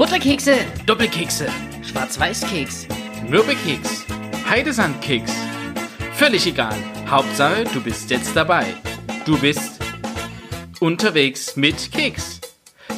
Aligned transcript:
Butterkekse, 0.00 0.56
Doppelkekse, 0.86 1.46
Schwarz-Weiß-Keks, 1.82 2.86
Mürbekeks, 3.28 4.06
Heidesandkeks. 4.48 5.30
Völlig 6.14 6.46
egal. 6.46 6.74
Hauptsache, 7.06 7.64
du 7.64 7.82
bist 7.82 8.10
jetzt 8.10 8.34
dabei. 8.34 8.64
Du 9.26 9.38
bist 9.38 9.78
unterwegs 10.80 11.54
mit 11.54 11.92
Keks. 11.92 12.40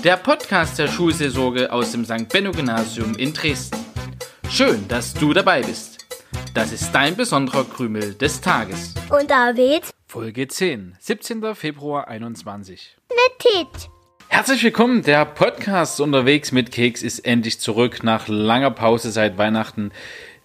Der 0.04 0.17
Podcast 0.17 0.79
der 0.79 0.87
Schulseelsorge 0.87 1.73
aus 1.73 1.91
dem 1.91 2.05
St. 2.05 2.29
Benno 2.29 2.52
Gymnasium 2.52 3.16
in 3.16 3.32
Dresden. 3.32 3.84
Schön, 4.48 4.87
dass 4.87 5.12
du 5.12 5.32
dabei 5.32 5.62
bist. 5.62 6.07
Das 6.55 6.71
ist 6.71 6.93
dein 6.93 7.16
besonderer 7.16 7.64
Krümel 7.64 8.14
des 8.14 8.41
Tages. 8.41 8.95
Und 9.11 9.29
David 9.29 9.91
Folge 10.07 10.46
10, 10.46 10.95
17. 11.00 11.57
Februar 11.57 12.07
21. 12.07 12.96
mit 13.09 13.39
Tit. 13.41 13.91
Herzlich 14.35 14.64
willkommen, 14.64 15.03
der 15.03 15.27
Podcast 15.27 16.01
unterwegs 16.01 16.53
mit 16.53 16.73
Keks 16.73 17.03
ist 17.03 17.19
endlich 17.19 17.61
zurück 17.61 18.02
nach 18.02 18.29
langer 18.29 18.70
Pause 18.70 19.11
seit 19.11 19.37
Weihnachten. 19.37 19.93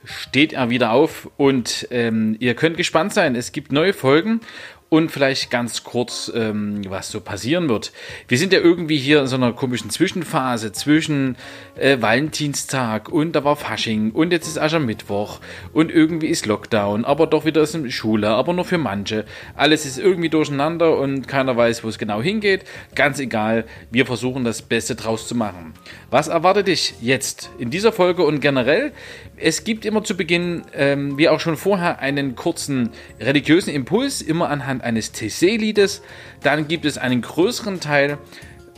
Steht 0.03 0.52
er 0.52 0.70
wieder 0.70 0.91
auf 0.91 1.30
und 1.38 1.88
ähm, 1.89 2.35
ihr 2.39 2.53
könnt 2.53 2.75
gespannt 2.75 3.13
sein. 3.13 3.34
Es 3.34 3.53
gibt 3.53 3.71
neue 3.71 3.94
Folgen 3.94 4.41
und 4.89 5.11
vielleicht 5.11 5.51
ganz 5.51 5.83
kurz, 5.83 6.31
ähm, 6.33 6.81
was 6.89 7.11
so 7.11 7.19
passieren 7.19 7.67
wird. 7.67 7.91
Wir 8.27 8.37
sind 8.37 8.53
ja 8.53 8.59
irgendwie 8.59 8.97
hier 8.97 9.19
in 9.19 9.27
so 9.27 9.35
einer 9.35 9.51
komischen 9.51 9.89
Zwischenphase 9.89 10.71
zwischen 10.71 11.35
äh, 11.75 12.01
Valentinstag 12.01 13.09
und 13.09 13.33
da 13.33 13.43
war 13.43 13.57
Fasching 13.57 14.11
und 14.11 14.31
jetzt 14.31 14.47
ist 14.47 14.57
Aschermittwoch 14.57 15.41
und 15.73 15.91
irgendwie 15.91 16.27
ist 16.27 16.45
Lockdown, 16.45 17.03
aber 17.03 17.27
doch 17.27 17.43
wieder 17.43 17.61
ist 17.61 17.75
eine 17.75 17.91
Schule, 17.91 18.29
aber 18.29 18.53
nur 18.53 18.63
für 18.63 18.77
manche. 18.77 19.25
Alles 19.55 19.85
ist 19.85 19.99
irgendwie 19.99 20.29
durcheinander 20.29 20.97
und 20.97 21.27
keiner 21.27 21.57
weiß, 21.57 21.83
wo 21.83 21.89
es 21.89 21.97
genau 21.97 22.21
hingeht. 22.21 22.63
Ganz 22.95 23.19
egal, 23.19 23.65
wir 23.91 24.05
versuchen 24.05 24.45
das 24.45 24.61
Beste 24.61 24.95
draus 24.95 25.27
zu 25.27 25.35
machen. 25.35 25.73
Was 26.09 26.29
erwartet 26.29 26.67
dich 26.67 26.95
jetzt 27.01 27.49
in 27.59 27.71
dieser 27.71 27.91
Folge 27.91 28.23
und 28.23 28.39
generell? 28.39 28.93
Es 29.35 29.66
gibt 29.66 29.85
immer 29.85 30.03
zu 30.03 30.16
Beginn, 30.16 30.63
ähm, 30.73 31.17
wie 31.17 31.27
auch 31.27 31.41
schon 31.41 31.57
vorher, 31.57 31.99
einen 31.99 32.35
kurzen 32.35 32.89
religiösen 33.19 33.69
Impuls, 33.72 34.22
immer 34.22 34.49
anhand 34.49 34.77
eines 34.81 35.11
TC-Liedes. 35.11 36.02
Dann 36.44 36.67
gibt 36.67 36.86
es 36.86 36.97
einen 36.97 37.22
größeren 37.22 37.80
Teil, 37.80 38.17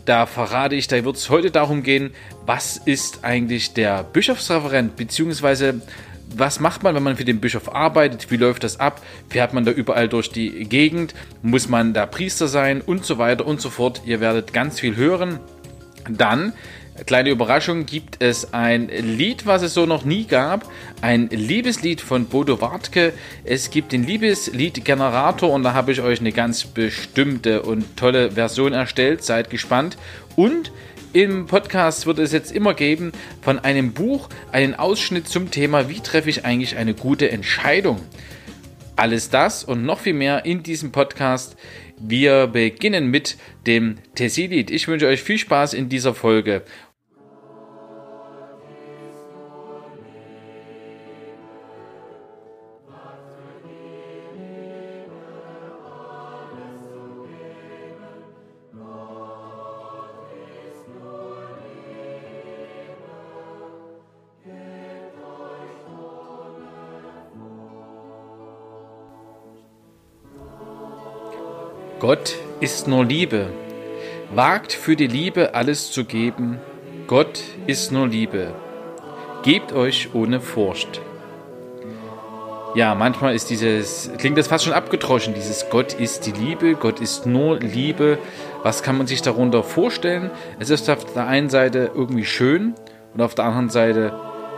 da 0.06 0.25
verrate 0.25 0.75
ich, 0.75 0.88
da 0.88 1.03
wird 1.03 1.17
es 1.17 1.30
heute 1.30 1.52
darum 1.52 1.83
gehen, 1.83 2.11
was 2.45 2.78
ist 2.78 3.23
eigentlich 3.23 3.73
der 3.73 4.03
Bischofsreferent, 4.03 4.95
beziehungsweise 4.95 5.81
was 6.36 6.59
macht 6.59 6.83
man, 6.83 6.95
wenn 6.95 7.03
man 7.03 7.16
für 7.16 7.25
den 7.25 7.39
Bischof 7.39 7.73
arbeitet, 7.73 8.30
wie 8.31 8.38
läuft 8.38 8.64
das 8.64 8.80
ab, 8.80 9.02
fährt 9.30 9.53
man 9.53 9.66
da 9.66 9.72
überall 9.72 10.08
durch 10.08 10.31
die 10.31 10.66
Gegend, 10.66 11.14
muss 11.41 11.69
man 11.69 11.94
da 11.94 12.06
Priester 12.06 12.47
sein 12.47 12.81
und 12.81 13.06
so 13.06 13.17
weiter 13.17 13.45
und 13.45 13.61
so 13.61 13.69
fort. 13.69 14.02
Ihr 14.06 14.19
werdet 14.19 14.53
ganz 14.53 14.80
viel 14.80 14.95
hören. 14.95 15.39
Dann 16.09 16.53
Kleine 17.05 17.30
Überraschung, 17.30 17.86
gibt 17.86 18.22
es 18.22 18.53
ein 18.53 18.89
Lied, 18.89 19.45
was 19.45 19.61
es 19.61 19.73
so 19.73 19.86
noch 19.86 20.05
nie 20.05 20.25
gab. 20.25 20.69
Ein 21.02 21.30
Liebeslied 21.30 22.02
von 22.02 22.25
Bodo 22.25 22.61
Wartke. 22.61 23.14
Es 23.44 23.69
gibt 23.69 23.91
den 23.91 24.06
Liebeslied-Generator 24.06 25.52
und 25.52 25.64
da 25.64 25.73
habe 25.73 25.91
ich 25.91 26.02
euch 26.02 26.19
eine 26.19 26.31
ganz 26.31 26.66
bestimmte 26.66 27.61
und 27.61 27.95
tolle 27.95 28.31
Version 28.31 28.73
erstellt. 28.73 29.23
Seid 29.23 29.50
gespannt. 29.50 29.97
Und 30.36 30.72
im 31.14 31.45
Podcast 31.45 32.06
wird 32.06 32.19
es 32.19 32.31
jetzt 32.31 32.52
immer 32.52 32.73
geben 32.73 33.11
von 33.41 33.59
einem 33.59 33.94
Buch 33.94 34.30
einen 34.52 34.75
Ausschnitt 34.75 35.28
zum 35.28 35.52
Thema, 35.52 35.89
wie 35.89 36.02
treffe 36.02 36.30
ich 36.30 36.45
eigentlich 36.45 36.75
eine 36.75 36.94
gute 36.94 37.31
Entscheidung. 37.31 38.02
Alles 38.95 39.30
das 39.30 39.63
und 39.63 39.86
noch 39.86 40.00
viel 40.00 40.13
mehr 40.13 40.45
in 40.45 40.63
diesem 40.63 40.91
Podcast. 40.91 41.56
Wir 41.97 42.47
beginnen 42.47 43.08
mit 43.08 43.38
dem 43.66 43.95
Tessie-Lied. 44.16 44.72
Ich 44.72 44.88
wünsche 44.88 45.08
euch 45.08 45.22
viel 45.22 45.38
Spaß 45.38 45.73
in 45.73 45.89
dieser 45.89 46.13
Folge. 46.13 46.63
Gott 71.99 72.35
ist 72.61 72.87
nur 72.87 73.03
Liebe. 73.03 73.47
Wagt 74.33 74.71
für 74.71 74.95
die 74.95 75.07
Liebe 75.07 75.53
alles 75.53 75.91
zu 75.91 76.05
geben. 76.05 76.57
Gott 77.07 77.41
ist 77.67 77.91
nur 77.91 78.07
Liebe. 78.07 78.53
Gebt 79.43 79.73
euch 79.73 80.09
ohne 80.13 80.39
Furcht. 80.39 81.01
Ja, 82.73 82.95
manchmal 82.95 83.35
ist 83.35 83.49
dieses, 83.49 84.11
klingt 84.17 84.37
das 84.37 84.47
fast 84.47 84.63
schon 84.63 84.71
abgedroschen, 84.71 85.33
dieses 85.33 85.69
Gott 85.69 85.91
ist 85.91 86.25
die 86.25 86.31
Liebe, 86.31 86.75
Gott 86.75 87.01
ist 87.01 87.25
nur 87.25 87.59
Liebe. 87.59 88.17
Was 88.63 88.81
kann 88.81 88.97
man 88.97 89.05
sich 89.05 89.21
darunter 89.21 89.61
vorstellen? 89.61 90.31
Es 90.57 90.69
ist 90.69 90.89
auf 90.89 91.03
der 91.13 91.27
einen 91.27 91.49
Seite 91.49 91.91
irgendwie 91.93 92.25
schön 92.25 92.75
und 93.13 93.21
auf 93.21 93.35
der 93.35 93.43
anderen 93.43 93.69
Seite 93.69 94.13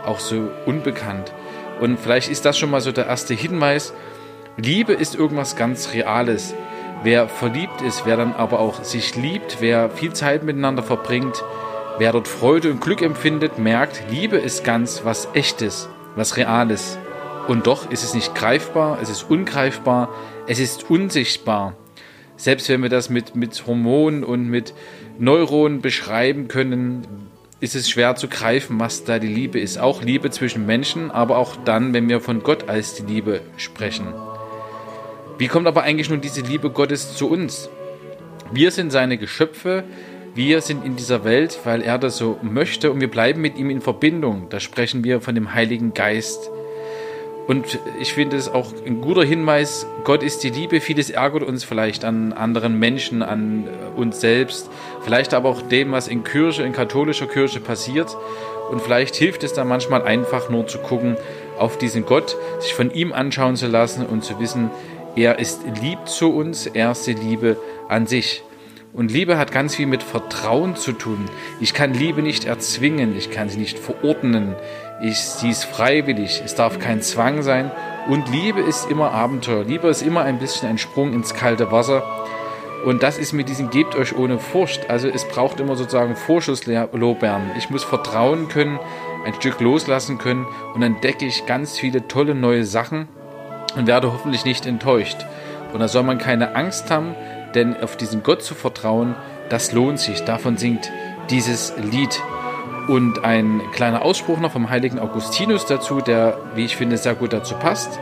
auch 0.06 0.20
so 0.20 0.48
unbekannt. 0.64 1.32
Und 1.80 1.98
vielleicht 1.98 2.30
ist 2.30 2.44
das 2.44 2.56
schon 2.56 2.70
mal 2.70 2.80
so 2.80 2.92
der 2.92 3.06
erste 3.06 3.34
Hinweis. 3.34 3.92
Liebe 4.56 4.92
ist 4.92 5.16
irgendwas 5.16 5.56
ganz 5.56 5.92
Reales. 5.92 6.54
Wer 7.04 7.28
verliebt 7.28 7.82
ist, 7.82 8.06
wer 8.06 8.16
dann 8.16 8.32
aber 8.32 8.60
auch 8.60 8.84
sich 8.84 9.16
liebt, 9.16 9.56
wer 9.58 9.90
viel 9.90 10.12
Zeit 10.12 10.44
miteinander 10.44 10.84
verbringt, 10.84 11.42
wer 11.98 12.12
dort 12.12 12.28
Freude 12.28 12.70
und 12.70 12.80
Glück 12.80 13.02
empfindet, 13.02 13.58
merkt, 13.58 14.04
Liebe 14.08 14.36
ist 14.36 14.62
ganz 14.62 15.02
was 15.04 15.28
Echtes, 15.34 15.88
was 16.14 16.36
Reales. 16.36 16.98
Und 17.48 17.66
doch 17.66 17.90
ist 17.90 18.04
es 18.04 18.14
nicht 18.14 18.36
greifbar, 18.36 18.98
es 19.02 19.10
ist 19.10 19.28
ungreifbar, 19.28 20.10
es 20.46 20.60
ist 20.60 20.90
unsichtbar. 20.90 21.74
Selbst 22.36 22.68
wenn 22.68 22.82
wir 22.82 22.88
das 22.88 23.10
mit, 23.10 23.34
mit 23.34 23.66
Hormonen 23.66 24.22
und 24.22 24.46
mit 24.48 24.72
Neuronen 25.18 25.80
beschreiben 25.80 26.46
können, 26.46 27.06
ist 27.58 27.74
es 27.74 27.90
schwer 27.90 28.14
zu 28.14 28.28
greifen, 28.28 28.78
was 28.78 29.02
da 29.02 29.18
die 29.18 29.26
Liebe 29.26 29.58
ist. 29.58 29.78
Auch 29.78 30.02
Liebe 30.02 30.30
zwischen 30.30 30.66
Menschen, 30.66 31.10
aber 31.10 31.36
auch 31.36 31.56
dann, 31.64 31.94
wenn 31.94 32.08
wir 32.08 32.20
von 32.20 32.44
Gott 32.44 32.68
als 32.68 32.94
die 32.94 33.02
Liebe 33.02 33.40
sprechen. 33.56 34.06
Wie 35.42 35.48
kommt 35.48 35.66
aber 35.66 35.82
eigentlich 35.82 36.08
nun 36.08 36.20
diese 36.20 36.40
Liebe 36.40 36.70
Gottes 36.70 37.16
zu 37.16 37.28
uns? 37.28 37.68
Wir 38.52 38.70
sind 38.70 38.92
seine 38.92 39.18
Geschöpfe, 39.18 39.82
wir 40.36 40.60
sind 40.60 40.86
in 40.86 40.94
dieser 40.94 41.24
Welt, 41.24 41.58
weil 41.64 41.82
er 41.82 41.98
das 41.98 42.16
so 42.16 42.38
möchte 42.42 42.92
und 42.92 43.00
wir 43.00 43.10
bleiben 43.10 43.40
mit 43.40 43.58
ihm 43.58 43.68
in 43.68 43.80
Verbindung. 43.80 44.46
Da 44.50 44.60
sprechen 44.60 45.02
wir 45.02 45.20
von 45.20 45.34
dem 45.34 45.52
Heiligen 45.52 45.94
Geist. 45.94 46.48
Und 47.48 47.80
ich 48.00 48.12
finde 48.12 48.36
es 48.36 48.48
auch 48.48 48.72
ein 48.86 49.00
guter 49.00 49.24
Hinweis, 49.24 49.84
Gott 50.04 50.22
ist 50.22 50.44
die 50.44 50.50
Liebe. 50.50 50.80
Vieles 50.80 51.10
ärgert 51.10 51.42
uns 51.42 51.64
vielleicht 51.64 52.04
an 52.04 52.32
anderen 52.32 52.78
Menschen, 52.78 53.20
an 53.20 53.66
uns 53.96 54.20
selbst, 54.20 54.70
vielleicht 55.02 55.34
aber 55.34 55.48
auch 55.48 55.62
dem, 55.62 55.90
was 55.90 56.06
in 56.06 56.22
Kirche, 56.22 56.62
in 56.62 56.72
katholischer 56.72 57.26
Kirche 57.26 57.58
passiert. 57.58 58.16
Und 58.70 58.80
vielleicht 58.80 59.16
hilft 59.16 59.42
es 59.42 59.52
da 59.52 59.64
manchmal 59.64 60.02
einfach 60.02 60.50
nur 60.50 60.68
zu 60.68 60.78
gucken 60.78 61.16
auf 61.58 61.78
diesen 61.78 62.06
Gott, 62.06 62.36
sich 62.60 62.74
von 62.74 62.92
ihm 62.92 63.12
anschauen 63.12 63.56
zu 63.56 63.66
lassen 63.66 64.06
und 64.06 64.24
zu 64.24 64.38
wissen, 64.38 64.70
er 65.16 65.38
ist 65.38 65.60
lieb 65.80 66.06
zu 66.06 66.34
uns, 66.34 66.66
er 66.66 66.92
ist 66.92 67.06
die 67.06 67.14
Liebe 67.14 67.56
an 67.88 68.06
sich. 68.06 68.42
Und 68.94 69.10
Liebe 69.10 69.38
hat 69.38 69.52
ganz 69.52 69.74
viel 69.74 69.86
mit 69.86 70.02
Vertrauen 70.02 70.76
zu 70.76 70.92
tun. 70.92 71.24
Ich 71.60 71.72
kann 71.72 71.94
Liebe 71.94 72.22
nicht 72.22 72.44
erzwingen, 72.44 73.16
ich 73.16 73.30
kann 73.30 73.48
sie 73.48 73.58
nicht 73.58 73.78
verordnen. 73.78 74.54
Ich, 75.02 75.18
sie 75.18 75.50
ist 75.50 75.64
freiwillig, 75.64 76.42
es 76.44 76.54
darf 76.54 76.78
kein 76.78 77.00
Zwang 77.00 77.42
sein. 77.42 77.70
Und 78.08 78.30
Liebe 78.30 78.60
ist 78.60 78.90
immer 78.90 79.12
Abenteuer. 79.12 79.64
Liebe 79.64 79.88
ist 79.88 80.02
immer 80.02 80.22
ein 80.22 80.38
bisschen 80.38 80.68
ein 80.68 80.78
Sprung 80.78 81.14
ins 81.14 81.34
kalte 81.34 81.70
Wasser. 81.72 82.02
Und 82.84 83.02
das 83.02 83.16
ist 83.16 83.32
mit 83.32 83.48
diesem 83.48 83.70
Gebt 83.70 83.94
euch 83.94 84.14
ohne 84.16 84.38
Furcht. 84.38 84.90
Also 84.90 85.08
es 85.08 85.26
braucht 85.26 85.60
immer 85.60 85.76
sozusagen 85.76 86.16
Vorschusslorbeeren. 86.16 87.52
Ich 87.56 87.70
muss 87.70 87.84
vertrauen 87.84 88.48
können, 88.48 88.78
ein 89.24 89.34
Stück 89.34 89.60
loslassen 89.60 90.18
können 90.18 90.46
und 90.74 90.80
dann 90.80 90.94
entdecke 90.94 91.24
ich 91.24 91.46
ganz 91.46 91.78
viele 91.78 92.08
tolle 92.08 92.34
neue 92.34 92.64
Sachen 92.64 93.08
und 93.76 93.86
werde 93.86 94.12
hoffentlich 94.12 94.44
nicht 94.44 94.66
enttäuscht. 94.66 95.18
Und 95.72 95.80
da 95.80 95.88
soll 95.88 96.02
man 96.02 96.18
keine 96.18 96.54
Angst 96.54 96.90
haben, 96.90 97.14
denn 97.54 97.76
auf 97.82 97.96
diesen 97.96 98.22
Gott 98.22 98.42
zu 98.42 98.54
vertrauen, 98.54 99.14
das 99.48 99.72
lohnt 99.72 99.98
sich. 99.98 100.22
Davon 100.24 100.56
singt 100.56 100.90
dieses 101.30 101.74
Lied. 101.76 102.20
Und 102.88 103.24
ein 103.24 103.60
kleiner 103.72 104.02
Ausspruch 104.02 104.40
noch 104.40 104.52
vom 104.52 104.68
heiligen 104.68 104.98
Augustinus 104.98 105.66
dazu, 105.66 106.00
der, 106.00 106.38
wie 106.54 106.64
ich 106.64 106.76
finde, 106.76 106.96
sehr 106.96 107.14
gut 107.14 107.32
dazu 107.32 107.54
passt. 107.54 108.00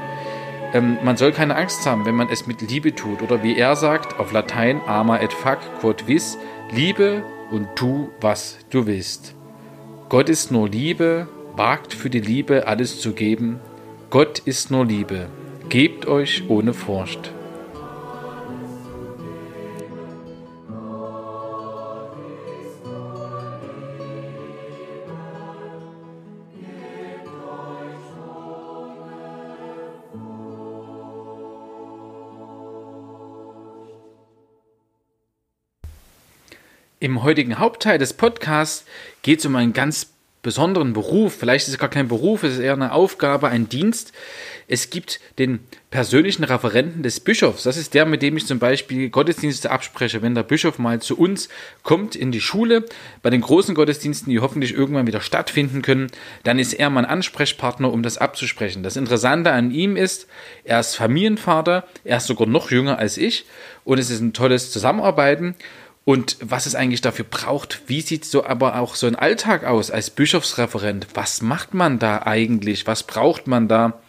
Ähm, 0.72 0.98
man 1.04 1.16
soll 1.16 1.32
keine 1.32 1.56
Angst 1.56 1.84
haben, 1.86 2.06
wenn 2.06 2.14
man 2.14 2.28
es 2.30 2.46
mit 2.46 2.62
Liebe 2.62 2.94
tut. 2.94 3.22
Oder 3.22 3.42
wie 3.42 3.56
er 3.56 3.76
sagt, 3.76 4.18
auf 4.18 4.32
Latein, 4.32 4.80
ama 4.86 5.18
et 5.18 5.32
fac 5.32 5.58
quod 5.80 6.06
vis, 6.06 6.38
Liebe 6.70 7.22
und 7.50 7.68
tu, 7.76 8.08
was 8.20 8.58
du 8.70 8.86
willst. 8.86 9.34
Gott 10.08 10.28
ist 10.28 10.50
nur 10.50 10.68
Liebe, 10.68 11.28
wagt 11.56 11.92
für 11.92 12.10
die 12.10 12.20
Liebe 12.20 12.66
alles 12.66 13.00
zu 13.00 13.12
geben. 13.12 13.60
Gott 14.08 14.38
ist 14.40 14.70
nur 14.70 14.86
Liebe. 14.86 15.28
Gebt 15.70 16.06
euch 16.06 16.42
ohne 16.48 16.74
Furcht. 16.74 17.32
Im 36.98 37.22
heutigen 37.22 37.60
Hauptteil 37.60 37.98
des 37.98 38.12
Podcasts 38.14 38.84
geht 39.22 39.38
es 39.38 39.46
um 39.46 39.54
ein 39.54 39.72
ganz 39.72 40.09
besonderen 40.42 40.92
Beruf. 40.94 41.36
Vielleicht 41.38 41.66
ist 41.66 41.74
es 41.74 41.78
gar 41.78 41.90
kein 41.90 42.08
Beruf, 42.08 42.42
es 42.42 42.54
ist 42.54 42.60
eher 42.60 42.72
eine 42.72 42.92
Aufgabe, 42.92 43.48
ein 43.48 43.68
Dienst. 43.68 44.12
Es 44.68 44.88
gibt 44.88 45.20
den 45.38 45.60
persönlichen 45.90 46.44
Referenten 46.44 47.02
des 47.02 47.20
Bischofs. 47.20 47.64
Das 47.64 47.76
ist 47.76 47.92
der, 47.92 48.06
mit 48.06 48.22
dem 48.22 48.36
ich 48.36 48.46
zum 48.46 48.58
Beispiel 48.60 49.10
Gottesdienste 49.10 49.70
abspreche. 49.70 50.22
Wenn 50.22 50.34
der 50.34 50.44
Bischof 50.44 50.78
mal 50.78 51.02
zu 51.02 51.18
uns 51.18 51.48
kommt 51.82 52.14
in 52.14 52.30
die 52.30 52.40
Schule, 52.40 52.84
bei 53.22 53.30
den 53.30 53.40
großen 53.40 53.74
Gottesdiensten, 53.74 54.30
die 54.30 54.38
hoffentlich 54.38 54.72
irgendwann 54.72 55.08
wieder 55.08 55.20
stattfinden 55.20 55.82
können, 55.82 56.06
dann 56.44 56.58
ist 56.58 56.72
er 56.72 56.88
mein 56.88 57.04
Ansprechpartner, 57.04 57.92
um 57.92 58.02
das 58.02 58.16
abzusprechen. 58.16 58.82
Das 58.82 58.96
Interessante 58.96 59.50
an 59.50 59.72
ihm 59.72 59.96
ist, 59.96 60.28
er 60.64 60.80
ist 60.80 60.94
Familienvater, 60.94 61.84
er 62.04 62.18
ist 62.18 62.28
sogar 62.28 62.46
noch 62.46 62.70
jünger 62.70 62.98
als 62.98 63.18
ich 63.18 63.44
und 63.84 63.98
es 63.98 64.10
ist 64.10 64.20
ein 64.20 64.32
tolles 64.32 64.70
Zusammenarbeiten 64.70 65.56
und 66.04 66.36
was 66.40 66.66
es 66.66 66.74
eigentlich 66.74 67.00
dafür 67.00 67.26
braucht. 67.28 67.82
Wie 67.86 68.00
sieht 68.00 68.24
so 68.24 68.44
aber 68.44 68.78
auch 68.80 68.94
so 68.94 69.06
ein 69.06 69.16
Alltag 69.16 69.64
aus 69.64 69.90
als 69.90 70.10
Bischofsreferent? 70.10 71.08
Was 71.14 71.42
macht 71.42 71.74
man 71.74 71.98
da 71.98 72.22
eigentlich? 72.22 72.86
Was 72.86 73.02
braucht 73.02 73.46
man 73.46 73.68
da? 73.68 74.00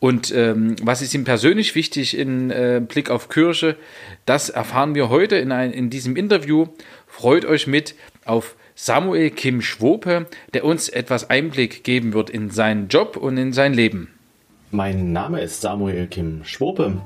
Und 0.00 0.32
ähm, 0.32 0.76
was 0.82 1.02
ist 1.02 1.14
ihm 1.14 1.24
persönlich 1.24 1.74
wichtig 1.74 2.16
in 2.16 2.50
äh, 2.50 2.80
Blick 2.86 3.10
auf 3.10 3.28
Kirche? 3.28 3.76
Das 4.26 4.48
erfahren 4.48 4.94
wir 4.94 5.08
heute 5.08 5.36
in, 5.36 5.50
ein, 5.50 5.72
in 5.72 5.90
diesem 5.90 6.14
Interview. 6.14 6.66
Freut 7.06 7.44
euch 7.44 7.66
mit 7.66 7.94
auf 8.24 8.54
Samuel 8.76 9.30
Kim 9.30 9.60
Schwope, 9.60 10.26
der 10.54 10.64
uns 10.64 10.88
etwas 10.88 11.30
Einblick 11.30 11.82
geben 11.82 12.12
wird 12.12 12.30
in 12.30 12.50
seinen 12.50 12.88
Job 12.88 13.16
und 13.16 13.36
in 13.36 13.52
sein 13.52 13.74
Leben. 13.74 14.14
Mein 14.70 15.12
Name 15.12 15.40
ist 15.40 15.62
Samuel 15.62 16.06
Kim 16.06 16.44
Schwope. 16.44 17.00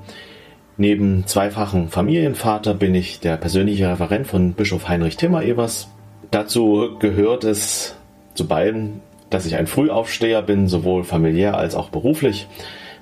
Neben 0.77 1.27
zweifachen 1.27 1.89
Familienvater 1.89 2.73
bin 2.73 2.95
ich 2.95 3.21
der 3.21 3.37
persönliche 3.37 3.91
Referent 3.91 4.27
von 4.27 4.55
Bischof 4.55 4.89
Heinrich 4.89 5.17
Timmer-Evers. 5.17 5.89
Dazu 6.31 6.97
gehört 6.99 7.45
es 7.45 7.95
zu 8.35 8.49
beiden, 8.49 9.01
dass 9.29 9.45
ich 9.45 9.57
ein 9.57 9.67
Frühaufsteher 9.67 10.41
bin, 10.41 10.69
sowohl 10.69 11.05
familiär 11.05 11.59
als 11.59 11.75
auch 11.75 11.91
beruflich. 11.91 12.47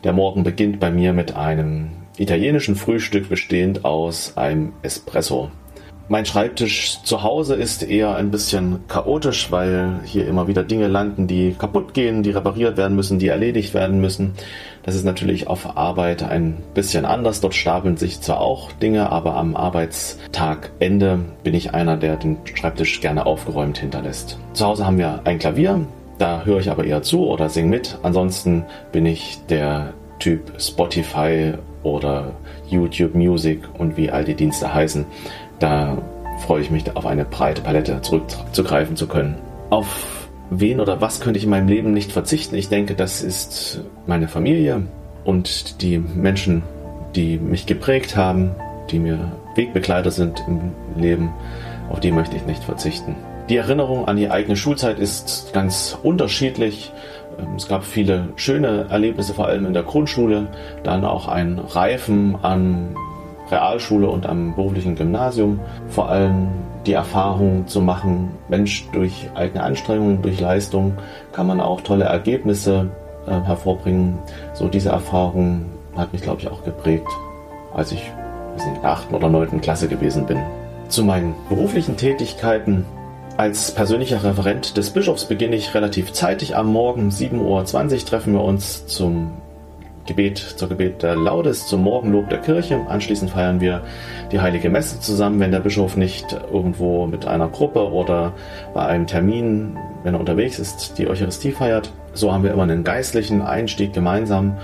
Der 0.03 0.13
Morgen 0.13 0.43
beginnt 0.43 0.81
bei 0.81 0.91
mir 0.91 1.13
mit 1.13 1.37
einem 1.37 1.91
italienischen 2.17 2.75
Frühstück 2.75 3.29
bestehend 3.29 3.85
aus 3.85 4.37
einem 4.37 4.73
Espresso. 4.83 5.51
Mein 6.13 6.27
Schreibtisch 6.27 6.99
zu 7.05 7.23
Hause 7.23 7.55
ist 7.55 7.85
eher 7.85 8.17
ein 8.17 8.33
bisschen 8.33 8.81
chaotisch, 8.89 9.53
weil 9.53 10.01
hier 10.05 10.27
immer 10.27 10.49
wieder 10.49 10.65
Dinge 10.65 10.89
landen, 10.89 11.29
die 11.29 11.55
kaputt 11.57 11.95
gehen, 11.95 12.25
die 12.25 12.33
repariert 12.33 12.77
werden 12.77 12.97
müssen, 12.97 13.21
die 13.21 13.29
erledigt 13.29 13.75
werden 13.75 14.01
müssen. 14.01 14.33
Das 14.83 14.97
ist 14.97 15.05
natürlich 15.05 15.47
auf 15.47 15.77
Arbeit 15.77 16.25
ein 16.25 16.65
bisschen 16.75 17.05
anders. 17.05 17.41
Dort 17.41 17.55
stapeln 17.55 17.97
sich 17.97 18.21
zwar 18.21 18.41
auch 18.41 18.73
Dinge, 18.73 19.13
aber 19.13 19.37
am 19.37 19.55
Arbeitstagende 19.55 21.21
bin 21.45 21.55
ich 21.55 21.75
einer, 21.75 21.97
der 21.97 22.17
den 22.17 22.39
Schreibtisch 22.57 23.01
gerne 23.01 23.25
aufgeräumt 23.25 23.79
hinterlässt. 23.79 24.37
Zu 24.53 24.67
Hause 24.67 24.87
haben 24.87 24.99
wir 24.99 25.21
ein 25.23 25.39
Klavier, 25.39 25.87
da 26.19 26.45
höre 26.45 26.59
ich 26.59 26.73
aber 26.73 26.83
eher 26.83 27.03
zu 27.03 27.25
oder 27.29 27.49
singe 27.49 27.69
mit. 27.69 27.99
Ansonsten 28.03 28.65
bin 28.91 29.07
ich 29.07 29.39
der 29.49 29.95
Typ 30.19 30.61
Spotify 30.61 31.55
oder 31.83 32.33
YouTube 32.69 33.15
Music 33.15 33.61
und 33.79 33.97
wie 33.97 34.11
all 34.11 34.25
die 34.25 34.35
Dienste 34.35 34.73
heißen. 34.73 35.07
Da 35.61 35.99
freue 36.41 36.63
ich 36.63 36.71
mich 36.71 36.97
auf 36.97 37.07
eine 37.07 37.25
breite 37.25 37.63
Palette 37.63 38.01
zurückzugreifen 38.03 38.97
zu 38.97 39.07
können. 39.07 39.37
Auf 39.69 40.29
wen 40.51 40.81
oder 40.81 41.01
was 41.01 41.21
könnte 41.21 41.39
ich 41.39 41.45
in 41.45 41.51
meinem 41.51 41.69
Leben 41.69 41.93
nicht 41.93 42.11
verzichten? 42.11 42.57
Ich 42.57 42.69
denke, 42.69 42.95
das 42.95 43.23
ist 43.23 43.83
meine 44.07 44.27
Familie 44.27 44.83
und 45.25 45.83
die 45.83 45.99
Menschen, 45.99 46.63
die 47.15 47.39
mich 47.39 47.67
geprägt 47.67 48.17
haben, 48.17 48.55
die 48.91 48.99
mir 48.99 49.33
Wegbegleiter 49.55 50.11
sind 50.11 50.43
im 50.49 50.73
Leben, 50.97 51.33
auf 51.91 52.01
die 52.01 52.11
möchte 52.11 52.37
ich 52.37 52.47
nicht 52.47 52.65
verzichten. 52.65 53.15
Die 53.49 53.57
Erinnerung 53.57 54.07
an 54.07 54.17
die 54.17 54.31
eigene 54.31 54.57
Schulzeit 54.57 54.99
ist 54.99 55.53
ganz 55.53 55.99
unterschiedlich. 56.03 56.93
Ähm, 57.39 57.57
es 57.57 57.69
gab 57.69 57.85
viele 57.85 58.29
schöne 58.37 58.87
Erlebnisse, 58.89 59.35
vor 59.35 59.47
allem 59.47 59.67
in 59.67 59.73
der 59.73 59.83
Grundschule, 59.83 60.49
dann 60.85 61.05
auch 61.05 61.29
ein 61.29 61.59
Reifen 61.59 62.37
an 62.43 62.95
Realschule 63.51 64.09
und 64.09 64.27
am 64.27 64.55
beruflichen 64.55 64.95
Gymnasium. 64.95 65.61
Vor 65.89 66.09
allem 66.09 66.49
die 66.87 66.93
Erfahrung 66.93 67.67
zu 67.67 67.81
machen, 67.81 68.31
Mensch, 68.49 68.89
durch 68.93 69.29
eigene 69.35 69.63
Anstrengungen, 69.63 70.23
durch 70.23 70.41
Leistung 70.41 70.95
kann 71.33 71.47
man 71.47 71.61
auch 71.61 71.81
tolle 71.83 72.05
Ergebnisse 72.05 72.89
äh, 73.27 73.33
hervorbringen. 73.33 74.19
So 74.55 74.69
diese 74.69 74.91
Erfahrung 74.91 75.67
hat 75.97 76.13
mich, 76.13 76.23
glaube 76.23 76.41
ich, 76.41 76.49
auch 76.49 76.65
geprägt, 76.65 77.09
als 77.75 77.93
ich 77.93 78.11
in 78.67 78.75
der 78.83 78.91
8. 78.91 79.13
oder 79.13 79.29
9. 79.29 79.61
Klasse 79.61 79.89
gewesen 79.89 80.27
bin. 80.27 80.39
Zu 80.89 81.05
meinen 81.05 81.35
beruflichen 81.49 81.97
Tätigkeiten 81.97 82.85
als 83.37 83.73
persönlicher 83.73 84.23
Referent 84.23 84.77
des 84.77 84.91
Bischofs 84.91 85.25
beginne 85.25 85.57
ich 85.57 85.75
relativ 85.75 86.13
zeitig 86.13 86.57
am 86.57 86.73
Morgen. 86.73 87.09
7.20 87.09 87.39
Uhr 87.41 88.05
treffen 88.05 88.33
wir 88.35 88.43
uns 88.43 88.87
zum 88.87 89.31
Gebet 90.07 90.39
zur 90.39 90.69
Gebet 90.69 91.03
der 91.03 91.17
Laudes, 91.17 91.67
zum 91.67 91.83
Morgenlob 91.83 92.29
der 92.29 92.39
Kirche. 92.39 92.81
Anschließend 92.89 93.31
feiern 93.31 93.61
wir 93.61 93.83
die 94.33 94.41
Heilige 94.41 94.71
Messe 94.71 95.01
zusammen, 95.01 95.41
wenn 95.41 95.53
der 95.53 95.61
Bischof 95.61 95.97
nicht 95.97 96.37
irgendwo 96.53 97.07
mit 97.07 97.27
einer 97.27 97.49
Gruppe 97.49 97.91
oder 97.91 98.33
bei 98.75 98.87
einem 98.87 99.07
Termin, 99.07 99.77
wenn 100.03 100.15
er 100.15 100.21
unterwegs 100.21 100.59
ist, 100.59 100.99
die 100.99 101.09
Eucharistie 101.09 101.53
feiert. 101.53 101.93
So 102.13 102.33
haben 102.33 102.45
wir 102.45 102.53
immer 102.53 102.65
einen 102.65 102.85
geistlichen 102.85 103.43
Einstieg 103.43 103.93
gemeinsam 103.93 104.57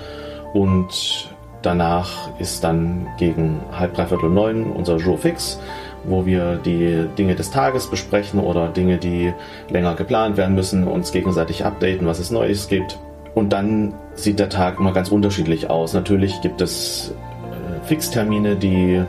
und 0.52 1.28
danach 1.62 2.30
ist 2.38 2.64
dann 2.64 3.06
gegen 3.18 3.60
halb, 3.72 3.94
dreiviertel 3.94 4.30
neun 4.30 4.72
unser 4.72 4.96
Jour 4.96 5.18
fix 5.18 5.58
wo 6.06 6.24
wir 6.24 6.56
die 6.56 7.06
Dinge 7.18 7.34
des 7.34 7.50
Tages 7.50 7.88
besprechen 7.88 8.40
oder 8.40 8.68
Dinge, 8.68 8.98
die 8.98 9.32
länger 9.68 9.94
geplant 9.94 10.36
werden 10.36 10.54
müssen, 10.54 10.86
uns 10.86 11.12
gegenseitig 11.12 11.64
updaten, 11.64 12.06
was 12.06 12.18
es 12.18 12.30
Neues 12.30 12.68
gibt. 12.68 12.98
Und 13.36 13.52
dann 13.52 13.92
sieht 14.14 14.38
der 14.38 14.48
Tag 14.48 14.80
immer 14.80 14.94
ganz 14.94 15.10
unterschiedlich 15.10 15.68
aus. 15.68 15.92
Natürlich 15.92 16.40
gibt 16.40 16.62
es 16.62 17.12
äh, 17.52 17.86
Fixtermine, 17.86 18.56
die 18.56 19.02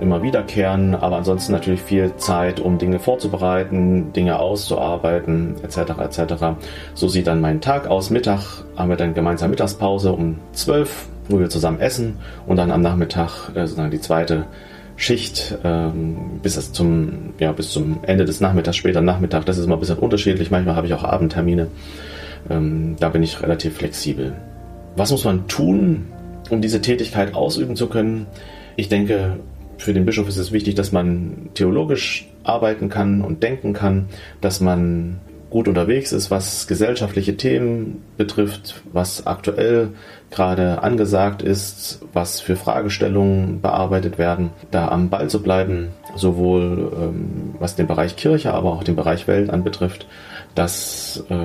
immer 0.00 0.22
wiederkehren, 0.22 0.94
aber 0.94 1.18
ansonsten 1.18 1.52
natürlich 1.52 1.82
viel 1.82 2.16
Zeit, 2.16 2.58
um 2.58 2.78
Dinge 2.78 2.98
vorzubereiten, 2.98 4.14
Dinge 4.14 4.38
auszuarbeiten, 4.38 5.56
etc. 5.62 5.78
etc. 6.00 6.44
So 6.94 7.08
sieht 7.08 7.26
dann 7.26 7.42
mein 7.42 7.60
Tag 7.60 7.86
aus. 7.86 8.08
Mittag 8.08 8.64
haben 8.76 8.88
wir 8.88 8.96
dann 8.96 9.12
gemeinsam 9.12 9.50
Mittagspause 9.50 10.10
um 10.10 10.38
12, 10.54 11.08
wo 11.28 11.38
wir 11.38 11.50
zusammen 11.50 11.78
essen 11.78 12.16
und 12.46 12.56
dann 12.56 12.70
am 12.70 12.80
Nachmittag 12.80 13.50
äh, 13.50 13.66
sozusagen 13.66 13.90
die 13.90 14.00
zweite 14.00 14.46
Schicht 14.96 15.58
ähm, 15.64 16.40
bis 16.42 16.72
zum 16.72 17.34
ja 17.38 17.52
bis 17.52 17.72
zum 17.72 17.98
Ende 18.04 18.24
des 18.24 18.40
Nachmittags, 18.40 18.78
später 18.78 19.02
Nachmittag. 19.02 19.44
Das 19.44 19.58
ist 19.58 19.66
immer 19.66 19.76
ein 19.76 19.80
bisschen 19.80 19.98
unterschiedlich. 19.98 20.50
Manchmal 20.50 20.76
habe 20.76 20.86
ich 20.86 20.94
auch 20.94 21.04
Abendtermine. 21.04 21.66
Ähm, 22.50 22.96
da 22.98 23.08
bin 23.08 23.22
ich 23.22 23.42
relativ 23.42 23.76
flexibel. 23.76 24.34
Was 24.96 25.10
muss 25.10 25.24
man 25.24 25.46
tun, 25.48 26.06
um 26.50 26.60
diese 26.60 26.80
Tätigkeit 26.80 27.34
ausüben 27.34 27.76
zu 27.76 27.88
können? 27.88 28.26
Ich 28.76 28.88
denke, 28.88 29.38
für 29.78 29.92
den 29.92 30.06
Bischof 30.06 30.28
ist 30.28 30.38
es 30.38 30.52
wichtig, 30.52 30.74
dass 30.74 30.92
man 30.92 31.50
theologisch 31.54 32.28
arbeiten 32.44 32.88
kann 32.88 33.22
und 33.22 33.42
denken 33.42 33.72
kann, 33.72 34.06
dass 34.40 34.60
man 34.60 35.20
gut 35.50 35.68
unterwegs 35.68 36.12
ist, 36.12 36.30
was 36.30 36.66
gesellschaftliche 36.66 37.36
Themen 37.36 38.02
betrifft, 38.16 38.82
was 38.92 39.26
aktuell 39.26 39.90
gerade 40.30 40.82
angesagt 40.82 41.40
ist, 41.40 42.00
was 42.12 42.40
für 42.40 42.56
Fragestellungen 42.56 43.60
bearbeitet 43.60 44.18
werden, 44.18 44.50
da 44.70 44.88
am 44.88 45.08
Ball 45.08 45.30
zu 45.30 45.42
bleiben, 45.42 45.88
sowohl 46.16 46.92
ähm, 47.00 47.54
was 47.58 47.76
den 47.76 47.86
Bereich 47.86 48.16
Kirche, 48.16 48.54
aber 48.54 48.72
auch 48.72 48.82
den 48.82 48.96
Bereich 48.96 49.28
Welt 49.28 49.50
anbetrifft. 49.50 50.06
Das, 50.56 51.22
äh, 51.28 51.36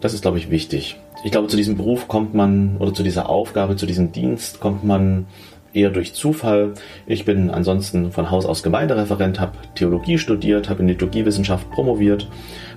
das 0.00 0.14
ist, 0.14 0.22
glaube 0.22 0.38
ich, 0.38 0.50
wichtig. 0.50 0.96
Ich 1.24 1.32
glaube, 1.32 1.48
zu 1.48 1.56
diesem 1.56 1.76
Beruf 1.76 2.06
kommt 2.06 2.34
man, 2.34 2.76
oder 2.78 2.94
zu 2.94 3.02
dieser 3.02 3.28
Aufgabe, 3.28 3.74
zu 3.74 3.86
diesem 3.86 4.12
Dienst 4.12 4.60
kommt 4.60 4.84
man 4.84 5.26
eher 5.72 5.90
durch 5.90 6.14
Zufall. 6.14 6.74
Ich 7.06 7.24
bin 7.24 7.50
ansonsten 7.50 8.12
von 8.12 8.30
Haus 8.30 8.44
aus 8.44 8.62
Gemeindereferent, 8.62 9.40
habe 9.40 9.52
Theologie 9.74 10.18
studiert, 10.18 10.68
habe 10.68 10.82
in 10.82 10.88
Liturgiewissenschaft 10.88 11.70
promoviert, 11.70 12.28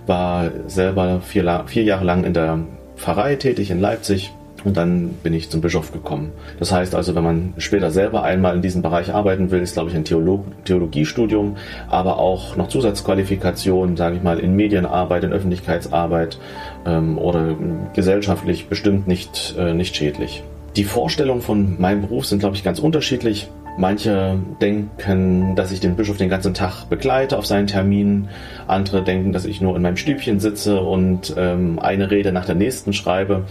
war 0.08 0.52
selber 0.68 1.22
vier, 1.22 1.64
vier 1.68 1.84
Jahre 1.84 2.06
lang 2.06 2.24
in 2.24 2.34
der 2.34 2.60
Pfarrei 2.96 3.36
tätig 3.36 3.70
in 3.70 3.82
Leipzig 3.82 4.32
und 4.64 4.78
dann 4.78 5.10
bin 5.24 5.34
ich 5.34 5.50
zum 5.50 5.62
Bischof 5.62 5.92
gekommen. 5.92 6.32
Das 6.60 6.72
heißt 6.72 6.96
also, 6.96 7.16
wenn 7.16 7.24
man 7.24 7.54
später 7.58 7.92
selber 7.92 8.24
einmal 8.24 8.56
in 8.56 8.62
diesem 8.62 8.82
Bereich 8.82 9.14
arbeiten 9.14 9.52
will, 9.52 9.62
ist, 9.62 9.74
glaube 9.74 9.90
ich, 9.90 9.96
ein 9.96 10.06
Theolog 10.06 10.46
Theologiestudium, 10.66 11.58
aber 11.90 12.20
auch 12.20 12.56
noch 12.56 12.68
Zusatzqualifikationen, 12.68 13.98
sage 13.98 14.18
ich 14.18 14.24
mal, 14.24 14.40
in 14.40 14.56
Medienarbeit, 14.56 15.24
in 15.24 15.34
Öffentlichkeitsarbeit 15.34 16.38
ähm, 16.86 17.18
oder 17.18 17.56
gesellschaftlich 17.94 18.68
bestimmt 18.68 19.08
nicht, 19.08 19.56
äh, 19.58 19.74
nicht 19.74 19.96
schädlich. 19.96 20.44
Die 20.76 20.86
Vorstellungen 20.86 21.42
von 21.42 21.80
meinem 21.80 22.02
Beruf 22.02 22.26
sind, 22.26 22.40
glaube 22.40 22.56
ich, 22.56 22.64
ganz 22.64 22.80
unterschiedlich. 22.80 23.48
Manche 23.78 24.40
denken, 24.62 25.56
dass 25.56 25.72
ich 25.72 25.80
den 25.80 25.96
Bischof 25.96 26.18
den 26.18 26.30
ganzen 26.30 26.54
Tag 26.54 26.86
begleite 26.90 27.38
auf 27.38 27.46
seinen 27.46 27.68
Terminen. 27.68 28.30
Andere 28.68 29.04
denken, 29.04 29.34
dass 29.34 29.46
ich 29.46 29.62
nur 29.62 29.76
in 29.76 29.82
meinem 29.82 29.98
Stübchen 29.98 30.40
sitze 30.40 30.80
und 30.80 31.34
ähm, 31.38 31.80
eine 31.80 32.12
Rede 32.12 32.32
nach 32.32 32.46
der 32.46 32.56
nächsten 32.56 32.94
schreibe. 32.94 33.46